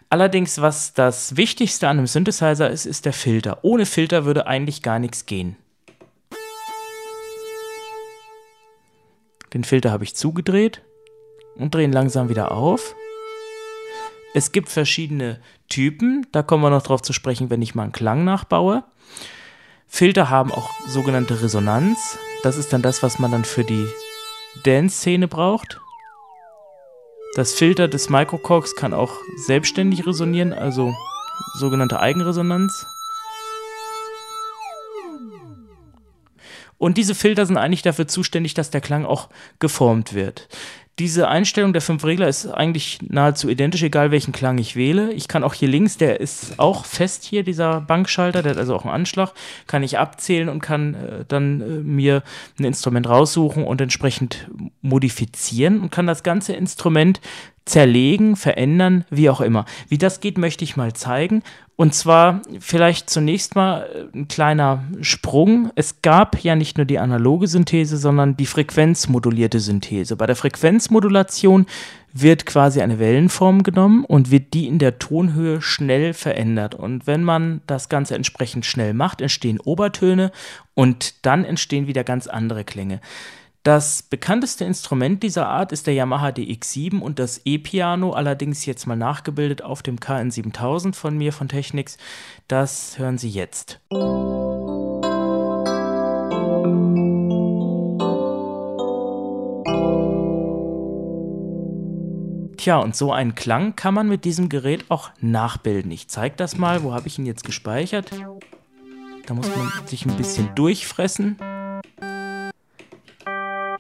Allerdings, 0.10 0.60
was 0.60 0.94
das 0.94 1.38
Wichtigste 1.38 1.88
an 1.88 2.00
einem 2.00 2.08
Synthesizer 2.08 2.70
ist, 2.70 2.86
ist 2.86 3.06
der 3.06 3.14
Filter. 3.14 3.60
Ohne 3.62 3.86
Filter 3.86 4.26
würde 4.26 4.48
eigentlich 4.48 4.82
gar 4.82 5.00
nichts 5.00 5.26
gehen. 5.26 5.56
Den 9.54 9.64
Filter 9.64 9.92
habe 9.92 10.04
ich 10.04 10.16
zugedreht 10.16 10.82
und 11.56 11.74
drehe 11.74 11.88
langsam 11.88 12.28
wieder 12.28 12.52
auf. 12.52 12.96
Es 14.36 14.52
gibt 14.52 14.68
verschiedene 14.68 15.40
Typen, 15.70 16.28
da 16.34 16.44
kommen 16.44 16.62
wir 16.62 16.70
noch 16.70 16.82
drauf 16.82 17.02
zu 17.02 17.14
sprechen, 17.14 17.50
wenn 17.50 17.62
ich 17.62 17.74
mal 17.74 17.84
einen 17.84 17.94
Klang 17.94 18.26
nachbaue. 18.26 18.84
Filter 19.88 20.30
haben 20.30 20.52
auch 20.52 20.70
sogenannte 20.86 21.42
Resonanz. 21.42 22.20
Das 22.44 22.58
ist 22.58 22.74
dann 22.74 22.82
das, 22.82 23.02
was 23.02 23.18
man 23.18 23.32
dann 23.32 23.46
für 23.46 23.64
die 23.64 23.88
Dance-Szene 24.66 25.30
braucht. 25.30 25.80
Das 27.36 27.54
Filter 27.54 27.88
des 27.88 28.10
Microcorks 28.10 28.76
kann 28.76 28.94
auch 28.94 29.14
selbstständig 29.38 30.06
resonieren, 30.06 30.52
also 30.52 30.94
sogenannte 31.54 32.02
Eigenresonanz. 32.02 32.86
Und 36.78 36.98
diese 36.98 37.16
Filter 37.16 37.46
sind 37.46 37.56
eigentlich 37.56 37.84
dafür 37.84 38.10
zuständig, 38.10 38.54
dass 38.54 38.70
der 38.70 38.82
Klang 38.82 39.06
auch 39.06 39.30
geformt 39.60 40.14
wird. 40.14 40.50
Diese 40.98 41.28
Einstellung 41.28 41.74
der 41.74 41.82
fünf 41.82 42.06
Regler 42.06 42.30
ist 42.30 42.48
eigentlich 42.48 43.00
nahezu 43.02 43.50
identisch, 43.50 43.84
egal 43.84 44.12
welchen 44.12 44.32
Klang 44.32 44.58
ich 44.58 44.78
wähle. 44.78 45.12
Ich 45.12 45.28
kann 45.28 45.44
auch 45.44 45.54
hier 45.54 45.68
links, 45.68 45.98
der 45.98 46.22
ist 46.22 46.58
auch 46.58 46.86
fest 46.86 47.26
hier, 47.26 47.44
dieser 47.44 47.82
Bankschalter, 47.82 48.42
der 48.42 48.52
hat 48.52 48.58
also 48.58 48.74
auch 48.76 48.86
einen 48.86 48.94
Anschlag, 48.94 49.34
kann 49.68 49.84
ich 49.84 49.98
abzählen 49.98 50.48
und 50.48 50.62
kann 50.62 50.94
äh, 50.94 51.26
dann 51.28 51.60
äh, 51.60 51.66
mir 51.66 52.24
ein 52.58 52.64
Instrument 52.64 53.10
raussuchen 53.10 53.66
und 53.66 53.82
entsprechend 53.82 54.50
modifizieren 54.82 55.82
und 55.82 55.92
kann 55.92 56.08
das 56.08 56.24
ganze 56.24 56.54
Instrument 56.54 57.20
zerlegen, 57.66 58.36
verändern, 58.36 59.06
wie 59.10 59.30
auch 59.30 59.42
immer. 59.42 59.66
Wie 59.90 59.98
das 59.98 60.20
geht, 60.20 60.38
möchte 60.38 60.64
ich 60.64 60.78
mal 60.78 60.94
zeigen. 60.94 61.42
Und 61.78 61.94
zwar 61.94 62.42
vielleicht 62.60 63.10
zunächst 63.10 63.56
mal 63.56 63.82
äh, 63.82 64.18
ein 64.18 64.28
kleiner 64.28 64.84
Sprung. 65.02 65.72
Es 65.76 66.02
gab 66.02 66.42
ja 66.42 66.56
nicht 66.56 66.78
nur 66.78 66.86
die 66.86 67.00
analoge 67.00 67.48
Synthese, 67.48 67.98
sondern 67.98 68.38
die 68.38 68.46
frequenzmodulierte 68.46 69.60
Synthese. 69.60 70.16
Bei 70.16 70.26
der 70.26 70.38
Frequenzmodulation 70.38 71.66
wird 72.14 72.46
quasi 72.46 72.82
eine 72.82 72.98
Wellenform 72.98 73.64
genommen 73.64 74.06
und 74.06 74.32
wird 74.32 74.54
die 74.54 74.68
in 74.68 74.80
der 74.80 75.00
Tonhöhe 75.00 75.62
schnell 75.62 76.14
verändert. 76.14 76.76
Und 76.76 77.08
wenn 77.08 77.24
man 77.24 77.62
das 77.68 77.90
Ganze 77.90 78.16
entsprechend 78.16 78.66
schnell 78.66 78.94
macht, 78.94 79.20
entstehen 79.20 79.60
Obertöne 79.60 80.32
und 80.76 81.26
dann 81.26 81.44
entstehen 81.44 81.88
wieder 81.88 82.06
ganz 82.06 82.28
andere 82.28 82.64
Klänge. 82.64 83.02
Das 83.66 84.04
bekannteste 84.04 84.64
Instrument 84.64 85.24
dieser 85.24 85.48
Art 85.48 85.72
ist 85.72 85.88
der 85.88 85.96
Yamaha 85.96 86.28
DX7 86.28 87.00
und 87.00 87.18
das 87.18 87.42
E-Piano, 87.46 88.12
allerdings 88.14 88.68
jetzt 88.68 88.86
mal 88.86 88.96
nachgebildet 88.96 89.64
auf 89.64 89.82
dem 89.82 89.98
KN7000 89.98 90.94
von 90.94 91.18
mir 91.18 91.34
von 91.34 91.48
Technics. 91.48 91.98
Das 92.48 93.00
hören 93.00 93.18
Sie 93.18 93.28
jetzt. 93.28 93.80
Tja, 102.58 102.78
und 102.78 102.96
so 102.96 103.12
einen 103.12 103.34
Klang 103.34 103.76
kann 103.76 103.96
man 103.96 104.08
mit 104.08 104.26
diesem 104.26 104.48
Gerät 104.48 104.86
auch 104.90 105.10
nachbilden. 105.22 105.90
Ich 105.90 106.08
zeige 106.08 106.36
das 106.36 106.56
mal. 106.56 106.84
Wo 106.84 106.94
habe 106.94 107.08
ich 107.08 107.18
ihn 107.18 107.26
jetzt 107.26 107.44
gespeichert? 107.44 108.12
Da 109.26 109.34
muss 109.34 109.48
man 109.56 109.88
sich 109.88 110.06
ein 110.06 110.16
bisschen 110.18 110.54
durchfressen. 110.54 111.38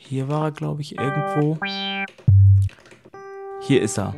Hier 0.08 0.30
war 0.30 0.46
er, 0.46 0.52
glaube 0.52 0.82
ich, 0.82 0.98
irgendwo. 1.00 1.58
Hier 3.62 3.82
ist 3.82 3.98
er. 3.98 4.14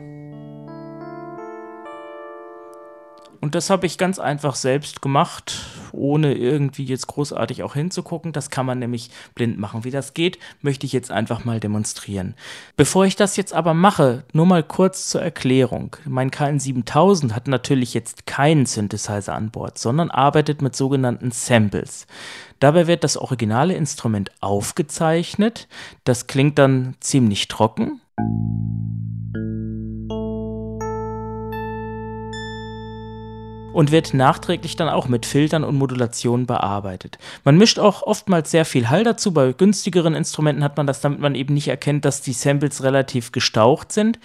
Und 3.40 3.56
das 3.56 3.70
habe 3.70 3.86
ich 3.86 3.98
ganz 3.98 4.20
einfach 4.20 4.56
selbst 4.56 5.02
gemacht, 5.02 5.66
ohne 5.94 6.34
irgendwie 6.34 6.86
jetzt 6.86 7.08
großartig 7.08 7.64
auch 7.64 7.74
hinzugucken. 7.74 8.32
Das 8.32 8.50
kann 8.50 8.66
man 8.66 8.80
nämlich 8.80 9.10
blind 9.36 9.60
machen. 9.60 9.84
Wie 9.84 9.92
das 9.92 10.14
geht, 10.14 10.40
möchte 10.62 10.86
ich 10.86 10.94
jetzt 10.94 11.12
einfach 11.12 11.46
mal 11.46 11.60
demonstrieren. 11.60 12.36
Bevor 12.76 13.06
ich 13.06 13.16
das 13.16 13.36
jetzt 13.38 13.54
aber 13.54 13.74
mache, 13.74 14.24
nur 14.34 14.46
mal 14.46 14.64
kurz 14.64 15.10
zur 15.10 15.22
Erklärung. 15.22 15.96
Mein 16.06 16.32
KN7000 16.32 17.34
hat 17.34 17.48
natürlich 17.48 17.94
jetzt 17.94 18.26
keinen 18.26 18.66
Synthesizer 18.66 19.34
an 19.36 19.52
Bord, 19.52 19.78
sondern 19.78 20.12
arbeitet 20.12 20.62
mit 20.62 20.76
sogenannten 20.76 21.32
Samples. 21.32 22.08
Dabei 22.60 22.88
wird 22.88 23.04
das 23.04 23.18
originale 23.18 23.76
Instrument 23.76 24.32
aufgezeichnet. 24.42 25.68
Das 26.04 26.28
klingt 26.28 26.58
dann 26.58 26.96
ziemlich 27.00 27.48
trocken. 27.48 28.02
Und 33.78 33.92
wird 33.92 34.16
nachträglich 34.16 34.76
dann 34.76 34.90
auch 34.90 35.08
mit 35.08 35.28
Filtern 35.28 35.64
und 35.64 35.76
Modulationen 35.76 36.48
bearbeitet. 36.48 37.20
Man 37.44 37.60
mischt 37.60 37.78
auch 37.78 38.02
oftmals 38.02 38.50
sehr 38.50 38.66
viel 38.66 38.90
Hall 38.90 39.04
dazu. 39.04 39.32
Bei 39.32 39.54
günstigeren 39.54 40.16
Instrumenten 40.16 40.64
hat 40.64 40.78
man 40.78 40.88
das, 40.88 41.00
damit 41.00 41.20
man 41.20 41.36
eben 41.36 41.54
nicht 41.54 41.68
erkennt, 41.68 42.04
dass 42.04 42.24
die 42.24 42.34
Samples 42.34 42.82
relativ 42.82 43.32
gestaucht 43.32 43.92
sind 43.92 44.18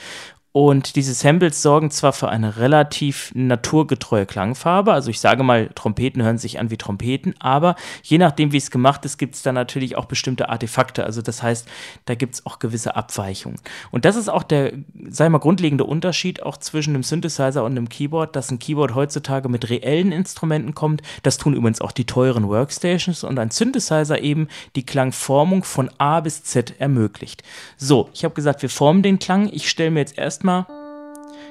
und 0.52 0.97
diese 0.97 1.14
Samples 1.14 1.62
sorgen 1.62 1.90
zwar 1.90 2.12
für 2.12 2.28
eine 2.28 2.59
relativ 2.59 3.32
naturgetreue 3.35 4.26
Klangfarbe, 4.26 4.92
also 4.92 5.09
ich 5.09 5.18
sage 5.18 5.42
mal, 5.42 5.71
Trompeten 5.75 6.23
hören 6.23 6.37
sich 6.37 6.61
an 6.61 6.71
wie 6.71 6.76
Trompeten, 6.76 7.35
aber 7.38 7.75
je 8.02 8.18
nachdem, 8.18 8.52
wie 8.52 8.59
es 8.59 8.71
gemacht 8.71 9.06
ist, 9.06 9.16
gibt 9.16 9.35
es 9.35 9.40
da 9.40 9.52
natürlich 9.52 9.97
auch 9.97 10.04
bestimmte 10.04 10.50
Artefakte. 10.50 11.04
Also 11.04 11.23
das 11.23 11.42
heißt, 11.42 11.66
da 12.04 12.14
gibt 12.14 12.35
es 12.35 12.44
auch 12.44 12.59
gewisse 12.59 12.97
Abweichungen. 12.97 13.59
Und 13.90 14.04
das 14.04 14.14
ist 14.16 14.28
auch 14.28 14.42
der, 14.42 14.75
sei 15.09 15.30
mal, 15.30 15.38
grundlegende 15.38 15.85
Unterschied 15.85 16.42
auch 16.42 16.59
zwischen 16.59 16.94
einem 16.94 17.02
Synthesizer 17.02 17.64
und 17.64 17.73
einem 17.73 17.88
Keyboard, 17.88 18.37
dass 18.37 18.50
ein 18.50 18.59
Keyboard 18.59 18.94
heutzutage 18.94 19.49
mit 19.49 19.71
reellen 19.71 20.12
Instrumenten 20.12 20.75
kommt. 20.75 21.00
Das 21.23 21.38
tun 21.38 21.54
übrigens 21.54 21.80
auch 21.80 21.92
die 21.92 22.04
teuren 22.04 22.49
Workstations 22.49 23.25
und 23.25 23.38
ein 23.38 23.50
Synthesizer 23.50 24.21
eben 24.21 24.49
die 24.76 24.85
Klangformung 24.85 25.64
von 25.64 25.88
A 25.97 26.21
bis 26.21 26.44
Z 26.44 26.78
ermöglicht. 26.78 27.42
So, 27.78 28.11
ich 28.12 28.25
habe 28.25 28.35
gesagt, 28.35 28.61
wir 28.61 28.68
formen 28.68 29.02
den 29.02 29.18
Klang. 29.18 29.49
Ich 29.50 29.71
stelle 29.71 29.90
mir 29.90 30.00
jetzt 30.00 30.18
erst 30.18 30.41
erstmal 30.42 30.66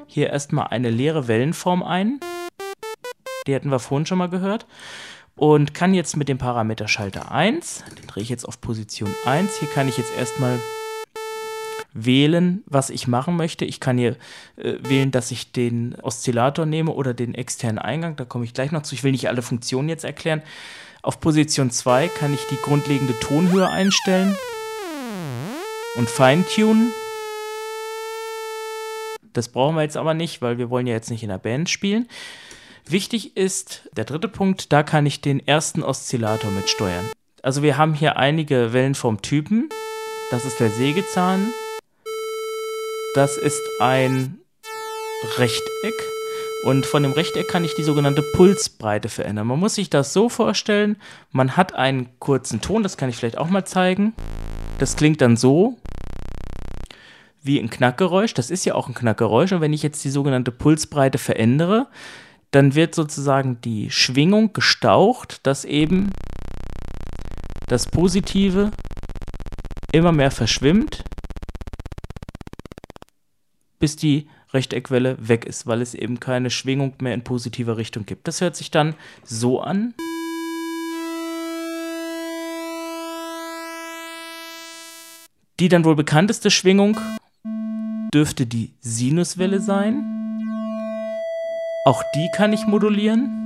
hier 0.08 0.30
erstmal 0.30 0.68
eine 0.68 0.90
leere 0.90 1.30
Wellenform 1.30 1.82
ein. 1.82 2.20
Die 3.48 3.56
hatten 3.56 3.72
wir 3.72 3.80
vorhin 3.80 4.06
schon 4.06 4.18
mal 4.18 4.30
gehört. 4.30 4.66
Und 5.36 5.74
kann 5.74 5.94
jetzt 5.94 6.18
mit 6.18 6.28
dem 6.28 6.38
Parameter 6.38 6.90
Schalter 6.90 7.32
1, 7.32 7.86
den 7.98 8.08
drehe 8.08 8.22
ich 8.22 8.30
jetzt 8.30 8.46
auf 8.46 8.60
Position 8.60 9.10
1, 9.26 9.60
hier 9.60 9.70
kann 9.70 9.88
ich 9.88 9.98
jetzt 9.98 10.12
erstmal 10.16 10.60
wählen, 11.94 12.64
was 12.66 12.90
ich 12.90 13.08
machen 13.08 13.38
möchte. 13.38 13.64
Ich 13.64 13.80
kann 13.80 13.98
hier 13.98 14.18
äh, 14.58 14.76
wählen, 14.82 15.12
dass 15.12 15.32
ich 15.32 15.54
den 15.54 15.96
Oszillator 16.02 16.66
nehme 16.66 16.92
oder 16.92 17.14
den 17.14 17.34
externen 17.34 17.80
Eingang. 17.80 18.18
Da 18.18 18.26
komme 18.26 18.44
ich 18.44 18.54
gleich 18.54 18.72
noch 18.72 18.84
zu. 18.84 18.94
Ich 18.94 19.04
will 19.04 19.14
nicht 19.14 19.30
alle 19.30 19.42
Funktionen 19.42 19.88
jetzt 19.88 20.04
erklären. 20.04 20.42
Auf 21.02 21.22
Position 21.22 21.72
2 21.72 22.10
kann 22.10 22.34
ich 22.34 22.46
die 22.48 22.58
grundlegende 22.58 23.18
Tonhöhe 23.20 23.70
einstellen 23.70 24.36
und 25.96 26.10
feintunen. 26.10 26.92
Das 29.34 29.50
brauchen 29.50 29.76
wir 29.76 29.84
jetzt 29.84 29.98
aber 29.98 30.14
nicht, 30.14 30.42
weil 30.42 30.58
wir 30.58 30.70
wollen 30.70 30.88
ja 30.88 30.94
jetzt 30.94 31.10
nicht 31.10 31.24
in 31.24 31.30
der 31.30 31.38
Band 31.38 31.70
spielen. 31.70 32.08
Wichtig 32.86 33.38
ist 33.38 33.90
der 33.96 34.06
dritte 34.06 34.28
Punkt, 34.28 34.74
da 34.74 34.84
kann 34.84 35.06
ich 35.06 35.22
den 35.22 35.46
ersten 35.46 35.84
Oszillator 35.84 36.52
mitsteuern. 36.52 37.10
Also 37.44 37.64
wir 37.64 37.78
haben 37.78 37.94
hier 37.94 38.18
einige 38.18 38.74
Wellenformtypen. 38.74 39.70
Das 40.32 40.46
ist 40.46 40.60
der 40.60 40.70
Sägezahn. 40.70 41.52
Das 43.16 43.38
ist 43.38 43.62
ein 43.80 44.40
Rechteck. 45.38 45.94
Und 46.64 46.86
von 46.86 47.02
dem 47.04 47.12
Rechteck 47.14 47.48
kann 47.48 47.64
ich 47.64 47.74
die 47.74 47.84
sogenannte 47.84 48.22
Pulsbreite 48.22 49.10
verändern. 49.10 49.48
Man 49.48 49.60
muss 49.60 49.76
sich 49.76 49.90
das 49.90 50.14
so 50.14 50.30
vorstellen, 50.30 50.96
man 51.32 51.58
hat 51.58 51.74
einen 51.74 52.10
kurzen 52.20 52.62
Ton, 52.62 52.84
das 52.84 52.98
kann 52.98 53.10
ich 53.10 53.16
vielleicht 53.16 53.38
auch 53.38 53.50
mal 53.50 53.66
zeigen. 53.66 54.14
Das 54.78 54.96
klingt 54.96 55.22
dann 55.22 55.38
so 55.38 55.78
wie 57.44 57.60
ein 57.60 57.70
Knackgeräusch. 57.70 58.34
Das 58.34 58.50
ist 58.50 58.66
ja 58.66 58.76
auch 58.76 58.88
ein 58.88 58.94
Knackgeräusch. 58.94 59.52
Und 59.52 59.62
wenn 59.62 59.74
ich 59.74 59.84
jetzt 59.84 60.04
die 60.04 60.10
sogenannte 60.10 60.52
Pulsbreite 60.52 61.18
verändere, 61.18 61.88
dann 62.52 62.76
wird 62.76 62.94
sozusagen 62.96 63.60
die 63.62 63.90
Schwingung 63.90 64.54
gestaucht, 64.54 65.46
dass 65.48 65.66
eben 65.66 66.12
das 67.68 67.88
Positive 67.88 68.72
immer 69.94 70.12
mehr 70.12 70.32
verschwimmt, 70.32 71.04
bis 73.80 73.96
die 73.96 74.28
Rechteckwelle 74.54 75.16
weg 75.20 75.46
ist, 75.46 75.66
weil 75.66 75.82
es 75.82 75.94
eben 75.94 76.20
keine 76.20 76.50
Schwingung 76.50 76.94
mehr 77.02 77.14
in 77.14 77.24
positiver 77.24 77.78
Richtung 77.78 78.06
gibt. 78.06 78.28
Das 78.28 78.42
hört 78.42 78.56
sich 78.58 78.70
dann 78.70 78.96
so 79.24 79.62
an. 79.62 79.94
Die 85.60 85.70
dann 85.70 85.86
wohl 85.86 85.96
bekannteste 85.96 86.52
Schwingung 86.52 87.00
dürfte 88.14 88.46
die 88.46 88.72
Sinuswelle 88.82 89.60
sein. 89.60 90.04
Auch 91.86 92.04
die 92.16 92.30
kann 92.36 92.54
ich 92.54 92.68
modulieren. 92.68 93.38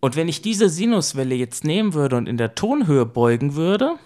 Und 0.00 0.16
wenn 0.16 0.28
ich 0.28 0.40
diese 0.40 0.68
Sinuswelle 0.68 1.34
jetzt 1.34 1.64
nehmen 1.64 1.92
würde 1.94 2.16
und 2.16 2.26
in 2.26 2.38
der 2.38 2.54
Tonhöhe 2.54 3.04
beugen 3.04 3.54
würde, 3.54 3.96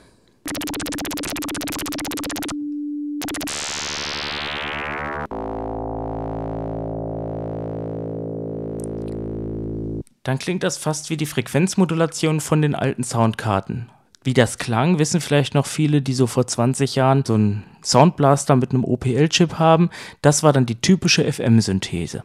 dann 10.24 10.38
klingt 10.38 10.64
das 10.64 10.78
fast 10.78 11.10
wie 11.10 11.16
die 11.16 11.26
Frequenzmodulation 11.26 12.40
von 12.40 12.60
den 12.60 12.74
alten 12.74 13.04
Soundkarten. 13.04 13.88
Wie 14.26 14.32
das 14.32 14.56
klang, 14.56 14.98
wissen 14.98 15.20
vielleicht 15.20 15.52
noch 15.52 15.66
viele, 15.66 16.00
die 16.00 16.14
so 16.14 16.26
vor 16.26 16.46
20 16.46 16.94
Jahren 16.94 17.26
so 17.26 17.34
einen 17.34 17.62
Soundblaster 17.82 18.56
mit 18.56 18.70
einem 18.70 18.82
OPL-Chip 18.82 19.58
haben. 19.58 19.90
Das 20.22 20.42
war 20.42 20.54
dann 20.54 20.64
die 20.64 20.80
typische 20.80 21.30
FM-Synthese. 21.30 22.22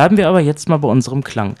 Bleiben 0.00 0.16
wir 0.16 0.28
aber 0.30 0.40
jetzt 0.40 0.66
mal 0.70 0.78
bei 0.78 0.88
unserem 0.88 1.22
Klang. 1.22 1.56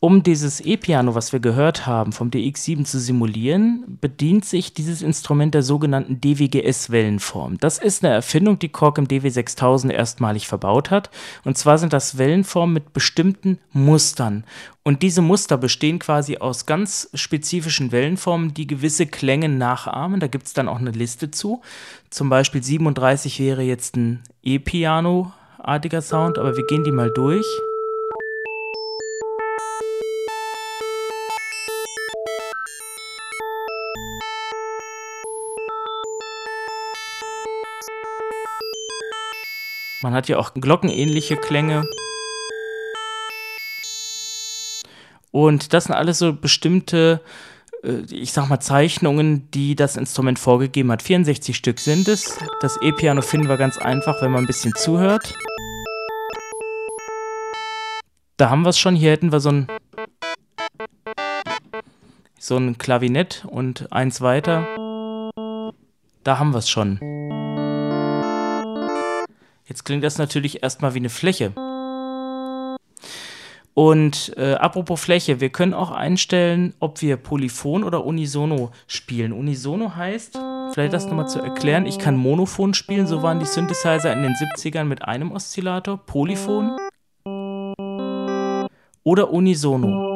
Um 0.00 0.22
dieses 0.22 0.62
E-Piano, 0.62 1.14
was 1.14 1.34
wir 1.34 1.40
gehört 1.40 1.86
haben, 1.86 2.12
vom 2.12 2.30
DX7 2.30 2.86
zu 2.86 2.98
simulieren, 2.98 3.98
bedient 4.00 4.46
sich 4.46 4.72
dieses 4.72 5.02
Instrument 5.02 5.52
der 5.52 5.62
sogenannten 5.62 6.18
DWGS-Wellenform. 6.18 7.58
Das 7.60 7.76
ist 7.76 8.02
eine 8.02 8.14
Erfindung, 8.14 8.58
die 8.58 8.70
Korg 8.70 8.96
im 8.96 9.06
DW6000 9.06 9.90
erstmalig 9.90 10.48
verbaut 10.48 10.90
hat. 10.90 11.10
Und 11.44 11.58
zwar 11.58 11.76
sind 11.76 11.92
das 11.92 12.16
Wellenformen 12.16 12.72
mit 12.72 12.94
bestimmten 12.94 13.58
Mustern. 13.74 14.44
Und 14.82 15.02
diese 15.02 15.20
Muster 15.20 15.58
bestehen 15.58 15.98
quasi 15.98 16.38
aus 16.38 16.64
ganz 16.64 17.10
spezifischen 17.12 17.92
Wellenformen, 17.92 18.54
die 18.54 18.66
gewisse 18.66 19.04
Klänge 19.04 19.50
nachahmen. 19.50 20.20
Da 20.20 20.28
gibt 20.28 20.46
es 20.46 20.54
dann 20.54 20.68
auch 20.68 20.78
eine 20.78 20.92
Liste 20.92 21.30
zu. 21.30 21.60
Zum 22.08 22.30
Beispiel 22.30 22.62
37 22.62 23.40
wäre 23.40 23.60
jetzt 23.60 23.94
ein 23.98 24.22
E-Piano-artiger 24.42 26.00
Sound, 26.00 26.38
aber 26.38 26.56
wir 26.56 26.64
gehen 26.64 26.84
die 26.84 26.90
mal 26.90 27.10
durch. 27.10 27.44
Man 40.04 40.12
hat 40.12 40.28
ja 40.28 40.36
auch 40.36 40.52
glockenähnliche 40.52 41.38
Klänge. 41.38 41.88
Und 45.30 45.72
das 45.72 45.84
sind 45.84 45.94
alles 45.94 46.18
so 46.18 46.34
bestimmte, 46.34 47.22
äh, 47.82 48.02
ich 48.10 48.34
sag 48.34 48.50
mal, 48.50 48.60
Zeichnungen, 48.60 49.50
die 49.52 49.74
das 49.74 49.96
Instrument 49.96 50.38
vorgegeben 50.38 50.92
hat. 50.92 51.00
64 51.00 51.56
Stück 51.56 51.80
sind 51.80 52.06
es. 52.06 52.38
Das 52.60 52.78
E-Piano 52.82 53.22
finden 53.22 53.48
wir 53.48 53.56
ganz 53.56 53.78
einfach, 53.78 54.20
wenn 54.20 54.30
man 54.30 54.44
ein 54.44 54.46
bisschen 54.46 54.74
zuhört. 54.74 55.34
Da 58.36 58.50
haben 58.50 58.60
wir 58.60 58.68
es 58.68 58.78
schon. 58.78 58.96
Hier 58.96 59.12
hätten 59.12 59.32
wir 59.32 59.40
so 59.40 59.52
ein, 59.52 59.68
so 62.38 62.58
ein 62.58 62.76
Klavinett 62.76 63.46
und 63.50 63.90
eins 63.90 64.20
weiter. 64.20 64.66
Da 66.24 66.38
haben 66.38 66.52
wir 66.52 66.58
es 66.58 66.68
schon. 66.68 67.00
Jetzt 69.74 69.82
klingt 69.82 70.04
das 70.04 70.18
natürlich 70.18 70.62
erstmal 70.62 70.94
wie 70.94 71.00
eine 71.00 71.08
Fläche. 71.08 71.52
Und 73.74 74.32
äh, 74.36 74.52
apropos 74.54 75.00
Fläche, 75.00 75.40
wir 75.40 75.48
können 75.48 75.74
auch 75.74 75.90
einstellen, 75.90 76.74
ob 76.78 77.02
wir 77.02 77.16
Polyphon 77.16 77.82
oder 77.82 78.04
Unisono 78.04 78.70
spielen. 78.86 79.32
Unisono 79.32 79.96
heißt, 79.96 80.38
vielleicht 80.74 80.92
das 80.92 81.06
nochmal 81.06 81.26
zu 81.26 81.40
erklären, 81.40 81.86
ich 81.86 81.98
kann 81.98 82.16
Monophon 82.16 82.72
spielen, 82.72 83.08
so 83.08 83.24
waren 83.24 83.40
die 83.40 83.46
Synthesizer 83.46 84.12
in 84.12 84.22
den 84.22 84.34
70ern 84.34 84.84
mit 84.84 85.02
einem 85.02 85.32
Oszillator. 85.32 85.98
Polyphon 86.06 86.76
oder 89.02 89.32
Unisono. 89.32 90.13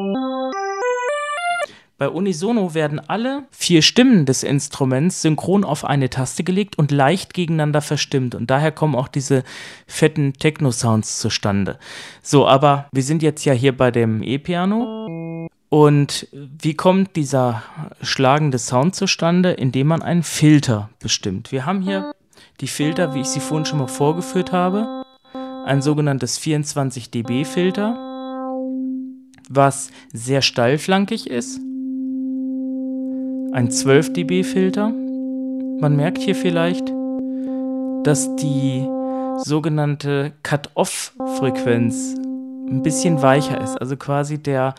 Bei 1.98 2.08
Unisono 2.08 2.74
werden 2.74 3.00
alle 3.00 3.42
vier 3.50 3.82
Stimmen 3.82 4.24
des 4.24 4.44
Instruments 4.44 5.20
synchron 5.20 5.64
auf 5.64 5.84
eine 5.84 6.08
Taste 6.08 6.44
gelegt 6.44 6.78
und 6.78 6.92
leicht 6.92 7.34
gegeneinander 7.34 7.80
verstimmt. 7.80 8.36
Und 8.36 8.48
daher 8.48 8.70
kommen 8.70 8.94
auch 8.94 9.08
diese 9.08 9.42
fetten 9.88 10.32
Techno-Sounds 10.32 11.18
zustande. 11.18 11.76
So, 12.22 12.46
aber 12.46 12.88
wir 12.92 13.02
sind 13.02 13.20
jetzt 13.20 13.44
ja 13.44 13.52
hier 13.52 13.76
bei 13.76 13.90
dem 13.90 14.22
E-Piano. 14.22 15.48
Und 15.70 16.28
wie 16.32 16.74
kommt 16.74 17.16
dieser 17.16 17.64
schlagende 18.00 18.58
Sound 18.58 18.94
zustande? 18.94 19.50
Indem 19.50 19.88
man 19.88 20.00
einen 20.00 20.22
Filter 20.22 20.90
bestimmt. 21.00 21.50
Wir 21.50 21.66
haben 21.66 21.82
hier 21.82 22.12
die 22.60 22.68
Filter, 22.68 23.12
wie 23.14 23.22
ich 23.22 23.28
sie 23.28 23.40
vorhin 23.40 23.66
schon 23.66 23.80
mal 23.80 23.88
vorgeführt 23.88 24.52
habe. 24.52 25.02
Ein 25.66 25.82
sogenanntes 25.82 26.38
24 26.38 27.10
dB 27.10 27.44
Filter, 27.44 27.96
was 29.48 29.90
sehr 30.12 30.42
steilflankig 30.42 31.28
ist 31.28 31.60
ein 33.52 33.70
12 33.70 34.12
dB 34.12 34.42
Filter. 34.42 34.88
Man 34.88 35.96
merkt 35.96 36.18
hier 36.18 36.34
vielleicht, 36.34 36.92
dass 38.04 38.34
die 38.36 38.86
sogenannte 39.44 40.32
Cut-Off-Frequenz 40.42 42.16
ein 42.68 42.82
bisschen 42.82 43.22
weicher 43.22 43.60
ist. 43.60 43.80
Also 43.80 43.96
quasi 43.96 44.42
der 44.42 44.74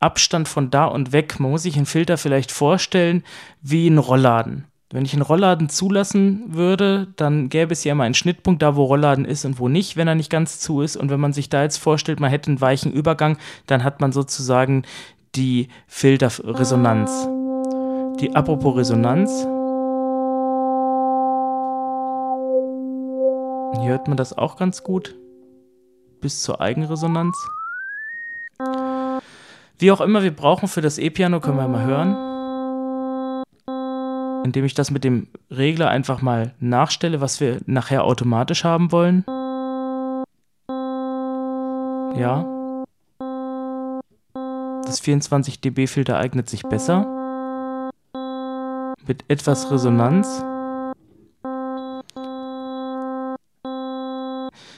Abstand 0.00 0.48
von 0.48 0.70
da 0.70 0.86
und 0.86 1.12
weg. 1.12 1.38
Man 1.38 1.50
muss 1.50 1.64
sich 1.64 1.76
einen 1.76 1.86
Filter 1.86 2.16
vielleicht 2.16 2.50
vorstellen 2.50 3.22
wie 3.62 3.88
ein 3.88 3.98
Rollladen. 3.98 4.64
Wenn 4.90 5.04
ich 5.04 5.12
einen 5.12 5.22
Rollladen 5.22 5.68
zulassen 5.68 6.44
würde, 6.48 7.08
dann 7.16 7.48
gäbe 7.48 7.72
es 7.72 7.82
ja 7.84 7.92
immer 7.92 8.04
einen 8.04 8.14
Schnittpunkt 8.14 8.62
da, 8.62 8.76
wo 8.76 8.84
Rollladen 8.84 9.24
ist 9.24 9.44
und 9.44 9.58
wo 9.58 9.68
nicht, 9.68 9.96
wenn 9.96 10.06
er 10.06 10.14
nicht 10.14 10.30
ganz 10.30 10.60
zu 10.60 10.82
ist. 10.82 10.96
Und 10.96 11.10
wenn 11.10 11.20
man 11.20 11.32
sich 11.32 11.48
da 11.48 11.62
jetzt 11.62 11.78
vorstellt, 11.78 12.20
man 12.20 12.30
hätte 12.30 12.48
einen 12.48 12.60
weichen 12.60 12.92
Übergang, 12.92 13.38
dann 13.66 13.82
hat 13.82 14.00
man 14.00 14.12
sozusagen 14.12 14.84
die 15.34 15.68
Filterresonanz. 15.88 17.28
Die 18.24 18.34
apropos 18.34 18.74
Resonanz. 18.74 19.30
Hier 23.78 23.90
hört 23.90 24.08
man 24.08 24.16
das 24.16 24.38
auch 24.38 24.56
ganz 24.56 24.82
gut. 24.82 25.14
Bis 26.22 26.40
zur 26.40 26.62
Eigenresonanz. 26.62 27.36
Wie 29.78 29.92
auch 29.92 30.00
immer 30.00 30.22
wir 30.22 30.34
brauchen 30.34 30.68
für 30.68 30.80
das 30.80 30.96
E-Piano, 30.96 31.40
können 31.40 31.58
wir 31.58 31.68
mal 31.68 31.84
hören. 31.84 32.16
Indem 34.46 34.64
ich 34.64 34.72
das 34.72 34.90
mit 34.90 35.04
dem 35.04 35.28
Regler 35.50 35.90
einfach 35.90 36.22
mal 36.22 36.54
nachstelle, 36.60 37.20
was 37.20 37.40
wir 37.40 37.58
nachher 37.66 38.04
automatisch 38.04 38.64
haben 38.64 38.90
wollen. 38.90 39.26
Ja. 42.18 42.46
Das 44.86 45.00
24 45.00 45.60
dB 45.60 45.86
Filter 45.88 46.16
eignet 46.16 46.48
sich 46.48 46.62
besser 46.62 47.23
mit 49.06 49.24
etwas 49.28 49.70
Resonanz. 49.70 50.44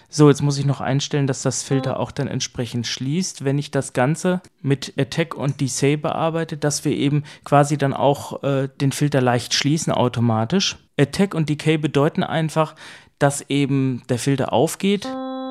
So, 0.08 0.30
jetzt 0.30 0.40
muss 0.40 0.56
ich 0.56 0.64
noch 0.64 0.80
einstellen, 0.80 1.26
dass 1.26 1.42
das 1.42 1.62
Filter 1.62 2.00
auch 2.00 2.10
dann 2.10 2.26
entsprechend 2.26 2.86
schließt, 2.86 3.44
wenn 3.44 3.58
ich 3.58 3.70
das 3.70 3.92
Ganze 3.92 4.40
mit 4.62 4.94
Attack 4.96 5.34
und 5.34 5.60
Decay 5.60 5.96
bearbeite, 5.96 6.56
dass 6.56 6.86
wir 6.86 6.92
eben 6.92 7.24
quasi 7.44 7.76
dann 7.76 7.92
auch 7.92 8.42
äh, 8.42 8.68
den 8.80 8.92
Filter 8.92 9.20
leicht 9.20 9.52
schließen 9.52 9.92
automatisch. 9.92 10.78
Attack 10.98 11.34
und 11.34 11.50
Decay 11.50 11.76
bedeuten 11.76 12.22
einfach, 12.22 12.76
dass 13.18 13.42
eben 13.50 14.04
der 14.08 14.18
Filter 14.18 14.54
aufgeht, 14.54 15.06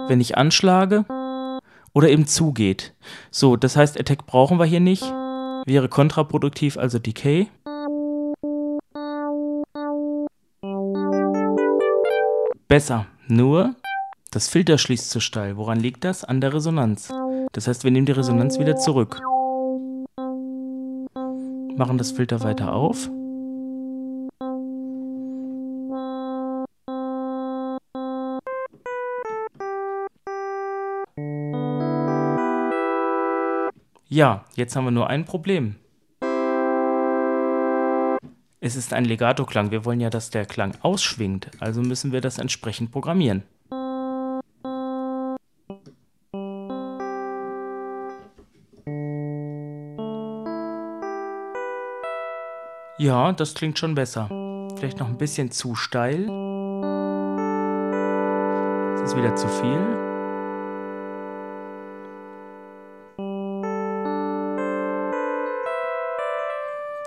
wenn 0.08 0.20
ich 0.20 0.36
anschlage 0.36 1.06
oder 1.94 2.10
eben 2.10 2.26
zugeht. 2.26 2.94
So, 3.30 3.58
das 3.58 3.76
heißt, 3.76 4.00
Attack 4.00 4.26
brauchen 4.26 4.58
wir 4.58 4.66
hier 4.66 4.80
nicht, 4.80 5.04
wäre 5.66 5.90
kontraproduktiv, 5.90 6.78
also 6.78 6.98
Decay. 6.98 7.50
Besser. 12.76 13.06
Nur, 13.30 13.74
das 14.32 14.50
Filter 14.50 14.78
schließt 14.78 15.10
zu 15.10 15.22
steil. 15.22 15.56
Woran 15.56 15.80
liegt 15.80 16.04
das? 16.04 16.26
An 16.26 16.42
der 16.42 16.54
Resonanz. 16.54 17.10
Das 17.54 17.70
heißt, 17.70 17.86
wir 17.86 17.92
nehmen 17.92 18.06
die 18.06 18.12
Resonanz 18.12 18.60
wieder 18.60 18.76
zurück. 18.76 19.22
Machen 21.78 21.98
das 21.98 22.12
Filter 22.12 22.44
weiter 22.44 22.74
auf. 22.74 23.10
Ja, 34.10 34.44
jetzt 34.56 34.76
haben 34.76 34.84
wir 34.84 34.92
nur 34.92 35.08
ein 35.08 35.24
Problem. 35.24 35.76
Es 38.66 38.76
ist 38.76 38.94
ein 38.94 39.06
Legato-Klang. 39.06 39.70
Wir 39.70 39.86
wollen 39.86 40.00
ja, 40.00 40.10
dass 40.10 40.32
der 40.32 40.48
Klang 40.48 40.74
ausschwingt. 40.82 41.52
Also 41.60 41.84
müssen 41.84 42.12
wir 42.12 42.20
das 42.20 42.40
entsprechend 42.40 42.92
programmieren. 42.92 43.44
Ja, 52.98 53.34
das 53.34 53.54
klingt 53.54 53.78
schon 53.78 53.94
besser. 53.94 54.30
Vielleicht 54.76 54.98
noch 55.00 55.10
ein 55.10 55.20
bisschen 55.20 55.52
zu 55.52 55.76
steil. 55.76 56.26
Das 58.96 59.12
ist 59.12 59.16
wieder 59.16 59.36
zu 59.36 59.48
viel. 59.48 60.15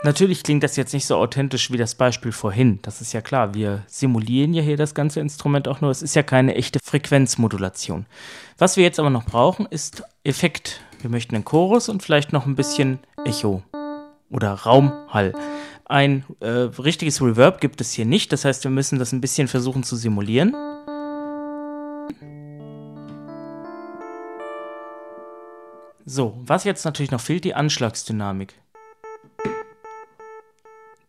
Natürlich 0.04 0.44
klingt 0.44 0.62
das 0.62 0.76
jetzt 0.76 0.94
nicht 0.94 1.06
so 1.06 1.16
authentisch 1.16 1.72
wie 1.72 1.76
das 1.76 1.96
Beispiel 1.96 2.30
vorhin. 2.30 2.78
Das 2.82 3.00
ist 3.00 3.12
ja 3.12 3.20
klar. 3.20 3.54
Wir 3.54 3.82
simulieren 3.88 4.54
ja 4.54 4.62
hier 4.62 4.76
das 4.76 4.94
ganze 4.94 5.18
Instrument 5.18 5.66
auch 5.66 5.80
nur. 5.80 5.90
Es 5.90 6.02
ist 6.02 6.14
ja 6.14 6.22
keine 6.22 6.54
echte 6.54 6.78
Frequenzmodulation. 6.82 8.06
Was 8.58 8.76
wir 8.76 8.84
jetzt 8.84 9.00
aber 9.00 9.10
noch 9.10 9.24
brauchen, 9.24 9.66
ist 9.66 10.04
Effekt. 10.22 10.80
Wir 11.00 11.10
möchten 11.10 11.34
einen 11.34 11.44
Chorus 11.44 11.88
und 11.88 12.04
vielleicht 12.04 12.32
noch 12.32 12.46
ein 12.46 12.54
bisschen 12.54 13.00
Echo 13.24 13.64
oder 14.30 14.52
Raumhall. 14.52 15.34
Ein 15.84 16.24
äh, 16.40 16.48
richtiges 16.48 17.20
Reverb 17.20 17.60
gibt 17.60 17.80
es 17.80 17.92
hier 17.92 18.04
nicht. 18.04 18.32
Das 18.32 18.44
heißt, 18.44 18.62
wir 18.62 18.70
müssen 18.70 19.00
das 19.00 19.10
ein 19.10 19.20
bisschen 19.20 19.48
versuchen 19.48 19.82
zu 19.82 19.96
simulieren. 19.96 20.54
So, 26.04 26.38
was 26.40 26.62
jetzt 26.62 26.84
natürlich 26.84 27.10
noch 27.10 27.20
fehlt, 27.20 27.44
die 27.44 27.54
Anschlagsdynamik. 27.54 28.54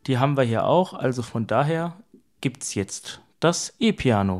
Die 0.09 0.17
haben 0.17 0.37
wir 0.37 0.43
hier 0.43 0.65
auch, 0.65 0.95
also 0.95 1.21
von 1.21 1.45
daher 1.45 1.93
gibt 2.41 2.63
es 2.63 2.73
jetzt 2.73 3.21
das 3.39 3.75
E-Piano. 3.77 4.39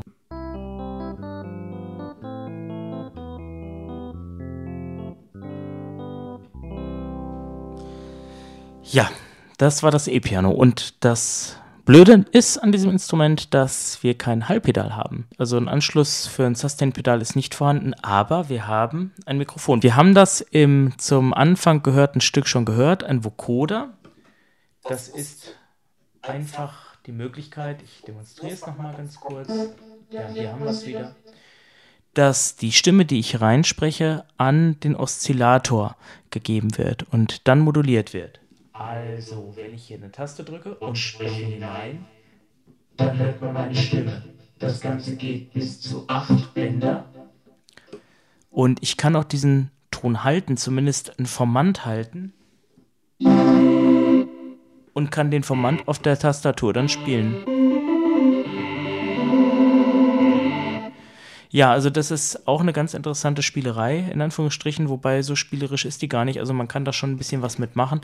Ja, 8.82 9.08
das 9.58 9.84
war 9.84 9.92
das 9.92 10.08
E-Piano. 10.08 10.50
Und 10.50 11.04
das 11.04 11.56
Blöde 11.84 12.24
ist 12.32 12.58
an 12.58 12.72
diesem 12.72 12.90
Instrument, 12.90 13.54
dass 13.54 14.02
wir 14.02 14.18
kein 14.18 14.48
Hallpedal 14.48 14.96
haben. 14.96 15.28
Also 15.38 15.56
ein 15.56 15.68
Anschluss 15.68 16.26
für 16.26 16.46
ein 16.46 16.56
Sustain-Pedal 16.56 17.22
ist 17.22 17.36
nicht 17.36 17.54
vorhanden, 17.54 17.94
aber 17.94 18.48
wir 18.48 18.66
haben 18.66 19.14
ein 19.24 19.38
Mikrofon. 19.38 19.84
Wir 19.84 19.94
haben 19.94 20.16
das 20.16 20.40
im 20.40 20.94
zum 20.98 21.32
Anfang 21.32 21.84
gehörten 21.84 22.20
Stück 22.20 22.48
schon 22.48 22.64
gehört, 22.64 23.04
ein 23.04 23.24
Vocoder. 23.24 23.90
Das 24.82 25.06
ist 25.06 25.59
einfach 26.22 26.96
die 27.06 27.12
Möglichkeit, 27.12 27.82
ich 27.82 28.02
demonstriere 28.02 28.52
es 28.52 28.66
nochmal 28.66 28.94
ganz 28.94 29.18
kurz. 29.18 29.48
Ja, 30.10 30.28
hier 30.28 30.52
haben 30.52 30.62
wir 30.62 30.70
es 30.70 30.86
wieder. 30.86 31.14
Dass 32.14 32.56
die 32.56 32.72
Stimme, 32.72 33.04
die 33.04 33.20
ich 33.20 33.40
reinspreche, 33.40 34.24
an 34.36 34.78
den 34.80 34.96
Oszillator 34.96 35.96
gegeben 36.30 36.76
wird 36.76 37.04
und 37.12 37.46
dann 37.46 37.60
moduliert 37.60 38.12
wird. 38.12 38.40
Also, 38.72 39.52
wenn 39.56 39.74
ich 39.74 39.84
hier 39.84 39.98
eine 39.98 40.10
Taste 40.10 40.42
drücke 40.42 40.74
und 40.74 40.96
spreche 40.96 41.44
hinein, 41.44 42.06
dann 42.96 43.18
hört 43.18 43.40
man 43.40 43.52
meine 43.52 43.74
Stimme. 43.74 44.24
Das 44.58 44.80
Ganze 44.80 45.16
geht 45.16 45.52
bis 45.52 45.80
zu 45.80 46.04
acht 46.08 46.54
Bänder. 46.54 47.06
Und 48.50 48.82
ich 48.82 48.96
kann 48.96 49.16
auch 49.16 49.24
diesen 49.24 49.70
Ton 49.90 50.24
halten, 50.24 50.56
zumindest 50.56 51.18
ein 51.18 51.26
Formant 51.26 51.84
halten. 51.86 52.32
Und 55.00 55.10
kann 55.10 55.30
den 55.30 55.42
Formant 55.42 55.88
auf 55.88 55.98
der 55.98 56.18
Tastatur 56.18 56.74
dann 56.74 56.90
spielen. 56.90 57.36
Ja, 61.48 61.72
also 61.72 61.88
das 61.88 62.10
ist 62.10 62.46
auch 62.46 62.60
eine 62.60 62.74
ganz 62.74 62.92
interessante 62.92 63.42
Spielerei, 63.42 64.10
in 64.12 64.20
Anführungsstrichen, 64.20 64.90
wobei 64.90 65.22
so 65.22 65.36
spielerisch 65.36 65.86
ist 65.86 66.02
die 66.02 66.08
gar 66.08 66.26
nicht. 66.26 66.38
Also 66.38 66.52
man 66.52 66.68
kann 66.68 66.84
da 66.84 66.92
schon 66.92 67.12
ein 67.12 67.16
bisschen 67.16 67.40
was 67.40 67.58
mitmachen. 67.58 68.02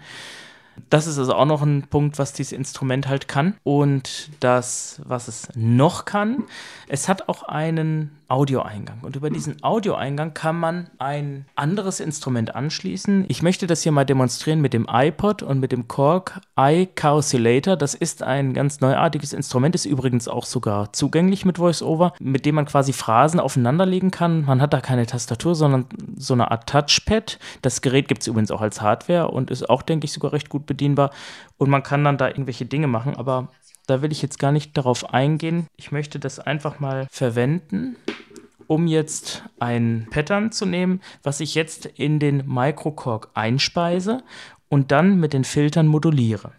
Das 0.90 1.06
ist 1.06 1.18
also 1.18 1.34
auch 1.34 1.44
noch 1.44 1.62
ein 1.62 1.82
Punkt, 1.88 2.18
was 2.18 2.32
dieses 2.32 2.52
Instrument 2.52 3.08
halt 3.08 3.28
kann. 3.28 3.54
Und 3.64 4.30
das, 4.40 5.00
was 5.04 5.28
es 5.28 5.48
noch 5.54 6.04
kann, 6.04 6.44
es 6.88 7.08
hat 7.08 7.28
auch 7.28 7.42
einen 7.44 8.10
Audioeingang. 8.28 8.98
Und 9.02 9.14
über 9.14 9.30
diesen 9.30 9.62
Audioeingang 9.62 10.34
kann 10.34 10.58
man 10.58 10.90
ein 10.98 11.46
anderes 11.54 12.00
Instrument 12.00 12.56
anschließen. 12.56 13.24
Ich 13.28 13.42
möchte 13.42 13.68
das 13.68 13.82
hier 13.82 13.92
mal 13.92 14.04
demonstrieren 14.04 14.60
mit 14.60 14.72
dem 14.72 14.88
iPod 14.90 15.42
und 15.42 15.60
mit 15.60 15.70
dem 15.70 15.86
Korg 15.86 16.40
iCalculator. 16.58 17.76
Das 17.76 17.94
ist 17.94 18.24
ein 18.24 18.52
ganz 18.52 18.80
neuartiges 18.80 19.32
Instrument, 19.32 19.76
ist 19.76 19.84
übrigens 19.84 20.26
auch 20.26 20.44
sogar 20.44 20.92
zugänglich 20.92 21.44
mit 21.44 21.60
VoiceOver, 21.60 22.14
mit 22.18 22.46
dem 22.46 22.56
man 22.56 22.66
quasi 22.66 22.92
Phrasen 22.92 23.38
aufeinanderlegen 23.38 24.10
kann. 24.10 24.44
Man 24.44 24.60
hat 24.60 24.72
da 24.72 24.80
keine 24.80 25.06
Tastatur, 25.06 25.54
sondern 25.54 25.86
so 26.16 26.34
eine 26.34 26.50
Art 26.50 26.68
Touchpad. 26.68 27.38
Das 27.62 27.80
Gerät 27.80 28.08
gibt 28.08 28.22
es 28.22 28.26
übrigens 28.26 28.50
auch 28.50 28.60
als 28.60 28.80
Hardware 28.80 29.28
und 29.28 29.52
ist 29.52 29.70
auch, 29.70 29.82
denke 29.82 30.06
ich, 30.06 30.12
sogar 30.12 30.32
recht 30.32 30.48
gut 30.48 30.65
bedienbar. 30.66 31.10
Und 31.56 31.70
man 31.70 31.82
kann 31.82 32.04
dann 32.04 32.18
da 32.18 32.28
irgendwelche 32.28 32.66
Dinge 32.66 32.86
machen, 32.86 33.16
aber 33.16 33.48
da 33.86 34.02
will 34.02 34.12
ich 34.12 34.22
jetzt 34.22 34.38
gar 34.38 34.52
nicht 34.52 34.76
darauf 34.76 35.12
eingehen. 35.14 35.66
Ich 35.76 35.92
möchte 35.92 36.18
das 36.18 36.40
einfach 36.40 36.80
mal 36.80 37.06
verwenden, 37.10 37.96
um 38.66 38.86
jetzt 38.86 39.44
ein 39.60 40.08
Pattern 40.10 40.52
zu 40.52 40.66
nehmen, 40.66 41.00
was 41.22 41.40
ich 41.40 41.54
jetzt 41.54 41.86
in 41.86 42.18
den 42.18 42.42
Microcorg 42.46 43.30
einspeise 43.34 44.24
und 44.68 44.90
dann 44.90 45.20
mit 45.20 45.32
den 45.32 45.44
Filtern 45.44 45.86
moduliere. 45.86 46.52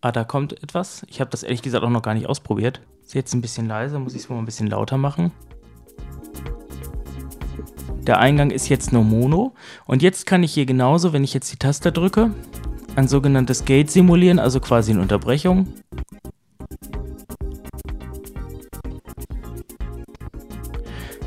Ah, 0.00 0.12
da 0.12 0.24
kommt 0.24 0.62
etwas. 0.62 1.06
Ich 1.08 1.20
habe 1.20 1.30
das 1.30 1.42
ehrlich 1.42 1.62
gesagt 1.62 1.84
auch 1.84 1.90
noch 1.90 2.02
gar 2.02 2.14
nicht 2.14 2.28
ausprobiert. 2.28 2.82
Ist 3.00 3.14
jetzt 3.14 3.32
ein 3.32 3.40
bisschen 3.40 3.66
leise, 3.66 3.98
muss 3.98 4.14
ich 4.14 4.22
es 4.22 4.28
mal 4.28 4.38
ein 4.38 4.44
bisschen 4.44 4.66
lauter 4.66 4.98
machen. 4.98 5.32
Der 8.06 8.18
Eingang 8.18 8.50
ist 8.50 8.68
jetzt 8.68 8.92
nur 8.92 9.02
Mono. 9.02 9.54
Und 9.86 10.02
jetzt 10.02 10.26
kann 10.26 10.42
ich 10.42 10.52
hier 10.52 10.66
genauso, 10.66 11.12
wenn 11.12 11.24
ich 11.24 11.32
jetzt 11.32 11.50
die 11.52 11.56
Taste 11.56 11.90
drücke, 11.90 12.32
ein 12.96 13.08
sogenanntes 13.08 13.64
Gate 13.64 13.90
simulieren, 13.90 14.38
also 14.38 14.60
quasi 14.60 14.92
eine 14.92 15.00
Unterbrechung. 15.00 15.68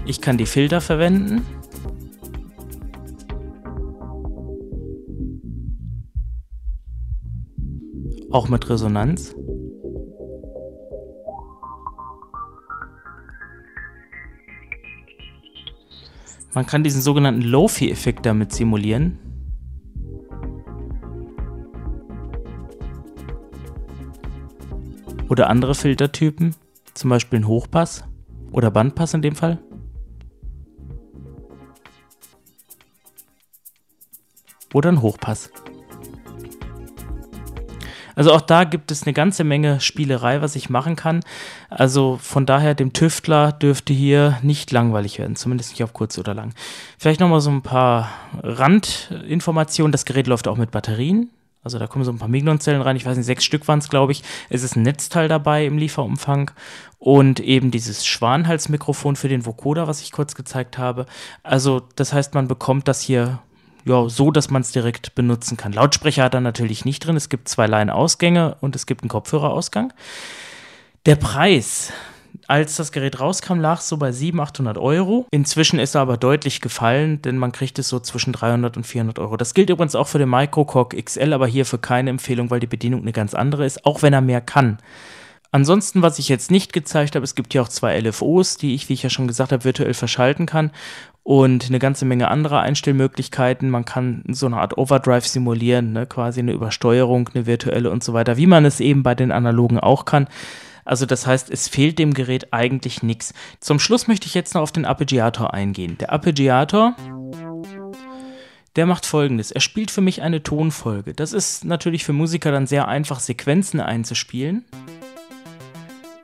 Ich 0.06 0.22
kann 0.22 0.38
die 0.38 0.46
Filter 0.46 0.80
verwenden. 0.80 1.46
Auch 8.30 8.50
mit 8.50 8.70
Resonanz. 8.70 9.36
Man 16.58 16.66
kann 16.66 16.84
diesen 16.84 17.04
sogenannten 17.04 17.44
Lofi-Effekt 17.44 18.26
damit 18.26 18.52
simulieren. 18.52 19.20
Oder 25.30 25.52
andere 25.52 25.76
Filtertypen, 25.76 26.56
zum 26.96 27.12
Beispiel 27.12 27.42
ein 27.42 27.48
Hochpass 27.48 28.06
oder 28.52 28.72
Bandpass 28.72 29.14
in 29.14 29.22
dem 29.22 29.36
Fall. 29.36 29.60
Oder 34.74 34.90
ein 34.90 35.04
Hochpass. 35.04 35.52
Also 38.18 38.34
auch 38.34 38.42
da 38.42 38.64
gibt 38.64 38.92
es 38.92 39.04
eine 39.04 39.14
ganze 39.14 39.44
Menge 39.44 39.80
Spielerei, 39.80 40.42
was 40.42 40.56
ich 40.56 40.72
machen 40.72 40.96
kann. 40.96 41.22
Also 41.70 42.18
von 42.20 42.48
daher, 42.48 42.74
dem 42.74 42.92
Tüftler 42.92 43.52
dürfte 43.52 43.94
hier 43.94 44.40
nicht 44.42 44.72
langweilig 44.72 45.20
werden, 45.20 45.36
zumindest 45.36 45.70
nicht 45.70 45.84
auf 45.84 45.94
kurz 45.94 46.18
oder 46.18 46.34
lang. 46.34 46.56
Vielleicht 46.98 47.20
nochmal 47.20 47.42
so 47.42 47.52
ein 47.52 47.62
paar 47.62 48.10
Randinformationen. 48.42 49.92
Das 49.92 50.04
Gerät 50.04 50.26
läuft 50.26 50.48
auch 50.48 50.58
mit 50.58 50.72
Batterien. 50.72 51.30
Also 51.64 51.78
da 51.78 51.86
kommen 51.86 52.06
so 52.06 52.12
ein 52.12 52.18
paar 52.18 52.28
Mignon-Zellen 52.28 52.82
rein. 52.82 52.96
Ich 52.96 53.06
weiß 53.06 53.18
nicht, 53.18 53.28
sechs 53.28 53.46
Stück 53.46 53.68
waren 53.68 53.80
es, 53.80 53.90
glaube 53.90 54.14
ich. 54.14 54.24
Es 54.50 54.64
ist 54.64 54.76
ein 54.76 54.82
Netzteil 54.82 55.28
dabei 55.28 55.68
im 55.68 55.78
Lieferumfang 55.78 56.50
und 56.98 57.40
eben 57.40 57.70
dieses 57.70 58.04
Schwanhalsmikrofon 58.08 59.16
für 59.16 59.30
den 59.30 59.46
Vocoder, 59.46 59.88
was 59.88 60.02
ich 60.02 60.12
kurz 60.12 60.34
gezeigt 60.34 60.80
habe. 60.80 61.06
Also 61.44 61.84
das 61.96 62.14
heißt, 62.14 62.34
man 62.34 62.48
bekommt 62.48 62.88
das 62.88 63.02
hier 63.02 63.40
ja, 63.88 64.10
so, 64.10 64.32
dass 64.32 64.50
man 64.50 64.62
es 64.62 64.72
direkt 64.72 65.16
benutzen 65.16 65.56
kann. 65.56 65.72
Lautsprecher 65.72 66.24
hat 66.24 66.34
er 66.34 66.42
natürlich 66.42 66.84
nicht 66.84 67.06
drin. 67.06 67.16
Es 67.16 67.30
gibt 67.30 67.48
zwei 67.48 67.68
Line-Ausgänge 67.68 68.58
und 68.60 68.76
es 68.76 68.86
gibt 68.86 69.02
einen 69.02 69.10
Kopfhörerausgang. 69.10 69.94
Der 71.06 71.16
Preis, 71.16 71.94
als 72.48 72.76
das 72.76 72.92
Gerät 72.92 73.20
rauskam, 73.22 73.60
lag 73.60 73.80
so 73.80 73.98
bei 73.98 74.12
700, 74.12 74.50
800 74.50 74.78
Euro. 74.78 75.26
Inzwischen 75.32 75.80
ist 75.80 75.96
er 75.96 76.02
aber 76.02 76.18
deutlich 76.18 76.60
gefallen, 76.60 77.22
denn 77.22 77.38
man 77.38 77.54
kriegt 77.54 77.80
es 77.80 77.88
so 77.88 78.00
zwischen 78.00 78.34
300 78.34 78.76
und 78.76 78.86
400 78.86 79.20
Euro. 79.20 79.38
Das 79.38 79.54
gilt 79.54 79.70
übrigens 79.70 79.96
auch 79.96 80.08
für 80.08 80.20
den 80.20 80.30
Microcork 80.30 80.94
XL, 81.02 81.32
aber 81.32 81.48
hierfür 81.48 81.80
keine 81.80 82.10
Empfehlung, 82.10 82.50
weil 82.50 82.60
die 82.60 82.68
Bedienung 82.68 83.02
eine 83.02 83.14
ganz 83.14 83.34
andere 83.34 83.66
ist, 83.66 83.86
auch 83.86 84.02
wenn 84.02 84.14
er 84.14 84.22
mehr 84.22 84.42
kann. 84.42 84.80
Ansonsten, 85.52 86.02
was 86.02 86.20
ich 86.20 86.28
jetzt 86.28 86.52
nicht 86.52 86.74
gezeigt 86.74 87.16
habe, 87.16 87.24
es 87.24 87.34
gibt 87.34 87.54
hier 87.54 87.62
auch 87.62 87.70
zwei 87.70 87.98
LFOs, 87.98 88.58
die 88.58 88.76
ich, 88.76 88.90
wie 88.90 88.94
ich 88.94 89.04
ja 89.04 89.10
schon 89.10 89.30
gesagt 89.30 89.54
habe, 89.54 89.64
virtuell 89.64 89.94
verschalten 89.94 90.46
kann 90.46 90.72
und 91.28 91.66
eine 91.68 91.80
ganze 91.80 92.06
Menge 92.06 92.30
anderer 92.30 92.62
Einstellmöglichkeiten. 92.62 93.70
Man 93.70 93.84
kann 93.84 94.24
so 94.30 94.46
eine 94.46 94.56
Art 94.62 94.78
Overdrive 94.78 95.28
simulieren, 95.28 95.92
ne? 95.92 96.06
quasi 96.06 96.40
eine 96.40 96.54
Übersteuerung, 96.54 97.30
eine 97.34 97.46
virtuelle 97.46 97.92
und 97.92 98.02
so 98.02 98.14
weiter, 98.14 98.38
wie 98.38 98.48
man 98.48 98.64
es 98.64 98.80
eben 98.80 99.04
bei 99.04 99.14
den 99.14 99.34
analogen 99.34 99.78
auch 99.78 100.06
kann. 100.06 100.30
Also 100.86 101.06
das 101.06 101.28
heißt, 101.28 101.52
es 101.52 101.68
fehlt 101.68 102.00
dem 102.00 102.14
Gerät 102.14 102.54
eigentlich 102.54 103.04
nichts. 103.04 103.34
Zum 103.60 103.78
Schluss 103.78 104.08
möchte 104.08 104.26
ich 104.26 104.36
jetzt 104.36 104.54
noch 104.54 104.62
auf 104.62 104.72
den 104.72 104.86
Arpeggiator 104.86 105.54
eingehen. 105.54 105.98
Der 105.98 106.14
Arpeggiator, 106.14 106.96
der 108.78 108.86
macht 108.86 109.06
folgendes. 109.06 109.52
Er 109.52 109.60
spielt 109.60 109.92
für 109.92 110.00
mich 110.00 110.22
eine 110.22 110.44
Tonfolge. 110.44 111.14
Das 111.14 111.34
ist 111.34 111.66
natürlich 111.66 112.06
für 112.06 112.14
Musiker 112.14 112.54
dann 112.54 112.68
sehr 112.68 112.88
einfach, 112.88 113.20
Sequenzen 113.20 113.82
einzuspielen. 113.82 114.64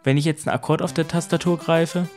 Wenn 0.06 0.16
ich 0.16 0.24
jetzt 0.24 0.48
einen 0.48 0.56
Akkord 0.56 0.82
auf 0.82 0.94
der 0.94 1.10
Tastatur 1.10 1.58
greife, 1.58 2.08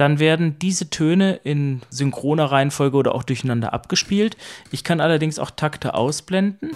dann 0.00 0.18
werden 0.18 0.58
diese 0.58 0.88
Töne 0.88 1.40
in 1.44 1.82
synchroner 1.90 2.46
Reihenfolge 2.46 2.96
oder 2.96 3.14
auch 3.14 3.22
durcheinander 3.22 3.74
abgespielt. 3.74 4.38
Ich 4.70 4.82
kann 4.82 4.98
allerdings 4.98 5.38
auch 5.38 5.50
Takte 5.50 5.92
ausblenden. 5.92 6.70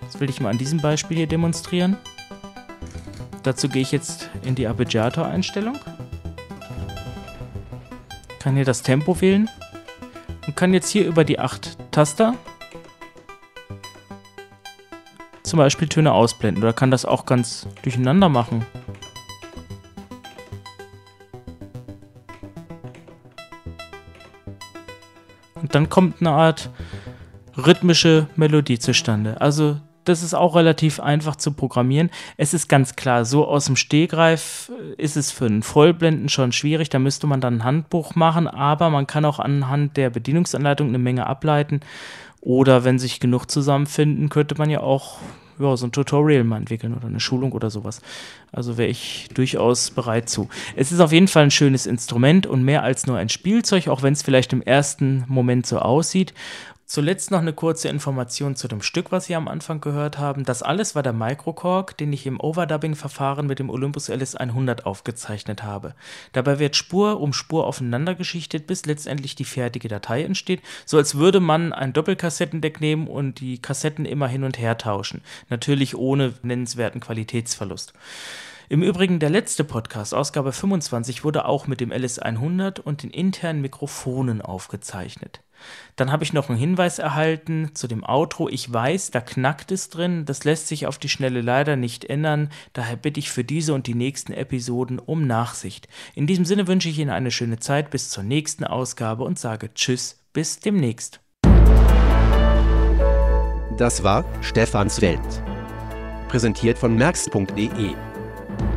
Das 0.00 0.18
will 0.18 0.28
ich 0.28 0.40
mal 0.40 0.50
an 0.50 0.58
diesem 0.58 0.80
Beispiel 0.80 1.16
hier 1.16 1.28
demonstrieren. 1.28 1.96
Dazu 3.44 3.68
gehe 3.68 3.82
ich 3.82 3.92
jetzt 3.92 4.30
in 4.44 4.56
die 4.56 4.66
Arpeggiator-Einstellung. 4.66 5.78
Kann 8.40 8.56
hier 8.56 8.64
das 8.64 8.82
Tempo 8.82 9.20
wählen 9.20 9.48
und 10.48 10.56
kann 10.56 10.74
jetzt 10.74 10.88
hier 10.88 11.06
über 11.06 11.22
die 11.22 11.38
8 11.38 11.92
Taster 11.92 12.34
zum 15.52 15.58
Beispiel 15.58 15.86
Töne 15.86 16.12
ausblenden 16.12 16.62
oder 16.62 16.72
kann 16.72 16.90
das 16.90 17.04
auch 17.04 17.26
ganz 17.26 17.68
durcheinander 17.82 18.30
machen. 18.30 18.64
Und 25.56 25.74
dann 25.74 25.90
kommt 25.90 26.22
eine 26.22 26.30
Art 26.30 26.70
rhythmische 27.54 28.28
Melodie 28.34 28.78
zustande. 28.78 29.42
Also 29.42 29.76
das 30.04 30.22
ist 30.22 30.32
auch 30.32 30.56
relativ 30.56 31.00
einfach 31.00 31.36
zu 31.36 31.52
programmieren. 31.52 32.08
Es 32.38 32.54
ist 32.54 32.70
ganz 32.70 32.96
klar, 32.96 33.26
so 33.26 33.46
aus 33.46 33.66
dem 33.66 33.76
Stehgreif 33.76 34.72
ist 34.96 35.18
es 35.18 35.30
für 35.30 35.44
einen 35.44 35.62
Vollblenden 35.62 36.30
schon 36.30 36.52
schwierig. 36.52 36.88
Da 36.88 36.98
müsste 36.98 37.26
man 37.26 37.42
dann 37.42 37.58
ein 37.58 37.64
Handbuch 37.64 38.14
machen, 38.14 38.48
aber 38.48 38.88
man 38.88 39.06
kann 39.06 39.26
auch 39.26 39.38
anhand 39.38 39.98
der 39.98 40.08
Bedienungsanleitung 40.08 40.88
eine 40.88 40.98
Menge 40.98 41.26
ableiten. 41.26 41.80
Oder 42.42 42.82
wenn 42.82 42.98
sich 42.98 43.20
genug 43.20 43.46
zusammenfinden, 43.46 44.28
könnte 44.28 44.56
man 44.56 44.68
ja 44.68 44.80
auch 44.80 45.18
ja, 45.60 45.76
so 45.76 45.86
ein 45.86 45.92
Tutorial 45.92 46.42
mal 46.42 46.56
entwickeln 46.56 46.92
oder 46.92 47.06
eine 47.06 47.20
Schulung 47.20 47.52
oder 47.52 47.70
sowas. 47.70 48.00
Also 48.50 48.76
wäre 48.76 48.88
ich 48.88 49.28
durchaus 49.32 49.92
bereit 49.92 50.28
zu. 50.28 50.48
Es 50.74 50.90
ist 50.90 50.98
auf 50.98 51.12
jeden 51.12 51.28
Fall 51.28 51.44
ein 51.44 51.50
schönes 51.52 51.86
Instrument 51.86 52.48
und 52.48 52.64
mehr 52.64 52.82
als 52.82 53.06
nur 53.06 53.16
ein 53.16 53.28
Spielzeug, 53.28 53.86
auch 53.86 54.02
wenn 54.02 54.12
es 54.12 54.22
vielleicht 54.22 54.52
im 54.52 54.60
ersten 54.60 55.24
Moment 55.28 55.66
so 55.66 55.78
aussieht. 55.78 56.34
Zuletzt 56.84 57.30
noch 57.30 57.38
eine 57.38 57.52
kurze 57.52 57.88
Information 57.88 58.54
zu 58.54 58.68
dem 58.68 58.82
Stück, 58.82 59.12
was 59.12 59.24
Sie 59.26 59.34
am 59.34 59.48
Anfang 59.48 59.80
gehört 59.80 60.18
haben. 60.18 60.44
Das 60.44 60.62
alles 60.62 60.94
war 60.94 61.02
der 61.02 61.12
Microcork, 61.12 61.96
den 61.96 62.12
ich 62.12 62.26
im 62.26 62.38
Overdubbing-Verfahren 62.38 63.46
mit 63.46 63.58
dem 63.58 63.70
Olympus 63.70 64.10
LS100 64.10 64.82
aufgezeichnet 64.82 65.62
habe. 65.62 65.94
Dabei 66.32 66.58
wird 66.58 66.76
Spur 66.76 67.20
um 67.20 67.32
Spur 67.32 67.66
aufeinander 67.66 68.14
geschichtet, 68.14 68.66
bis 68.66 68.84
letztendlich 68.84 69.34
die 69.34 69.44
fertige 69.44 69.88
Datei 69.88 70.22
entsteht, 70.22 70.60
so 70.84 70.98
als 70.98 71.14
würde 71.14 71.40
man 71.40 71.72
ein 71.72 71.92
Doppelkassettendeck 71.92 72.80
nehmen 72.80 73.06
und 73.06 73.40
die 73.40 73.62
Kassetten 73.62 74.04
immer 74.04 74.28
hin 74.28 74.44
und 74.44 74.58
her 74.58 74.76
tauschen. 74.76 75.22
Natürlich 75.48 75.96
ohne 75.96 76.34
nennenswerten 76.42 77.00
Qualitätsverlust. 77.00 77.94
Im 78.68 78.82
Übrigen 78.82 79.18
der 79.18 79.30
letzte 79.30 79.64
Podcast, 79.64 80.14
Ausgabe 80.14 80.52
25, 80.52 81.24
wurde 81.24 81.44
auch 81.44 81.66
mit 81.66 81.80
dem 81.80 81.90
LS100 81.90 82.80
und 82.80 83.02
den 83.02 83.10
internen 83.10 83.60
Mikrofonen 83.60 84.40
aufgezeichnet. 84.40 85.40
Dann 85.96 86.10
habe 86.10 86.24
ich 86.24 86.32
noch 86.32 86.48
einen 86.48 86.58
Hinweis 86.58 86.98
erhalten 86.98 87.70
zu 87.74 87.86
dem 87.86 88.04
Outro. 88.04 88.48
Ich 88.48 88.72
weiß, 88.72 89.10
da 89.10 89.20
knackt 89.20 89.70
es 89.70 89.90
drin. 89.90 90.24
Das 90.24 90.44
lässt 90.44 90.68
sich 90.68 90.86
auf 90.86 90.98
die 90.98 91.08
Schnelle 91.08 91.40
leider 91.40 91.76
nicht 91.76 92.04
ändern. 92.04 92.50
Daher 92.72 92.96
bitte 92.96 93.20
ich 93.20 93.30
für 93.30 93.44
diese 93.44 93.74
und 93.74 93.86
die 93.86 93.94
nächsten 93.94 94.32
Episoden 94.32 94.98
um 94.98 95.26
Nachsicht. 95.26 95.88
In 96.14 96.26
diesem 96.26 96.44
Sinne 96.44 96.66
wünsche 96.66 96.88
ich 96.88 96.98
Ihnen 96.98 97.10
eine 97.10 97.30
schöne 97.30 97.58
Zeit 97.58 97.90
bis 97.90 98.10
zur 98.10 98.24
nächsten 98.24 98.64
Ausgabe 98.64 99.24
und 99.24 99.38
sage 99.38 99.72
Tschüss, 99.74 100.18
bis 100.32 100.58
demnächst. 100.58 101.20
Das 103.76 104.02
war 104.02 104.24
Stefans 104.42 105.00
Welt. 105.00 105.42
Präsentiert 106.28 106.78
von 106.78 106.96
merx.de. 106.96 107.94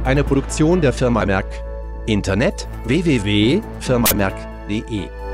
Eine 0.03 0.23
Produktion 0.23 0.81
der 0.81 0.93
Firma 0.93 1.25
Merck. 1.25 1.47
Internet 2.05 2.67
www.firmamerk.de 2.85 5.24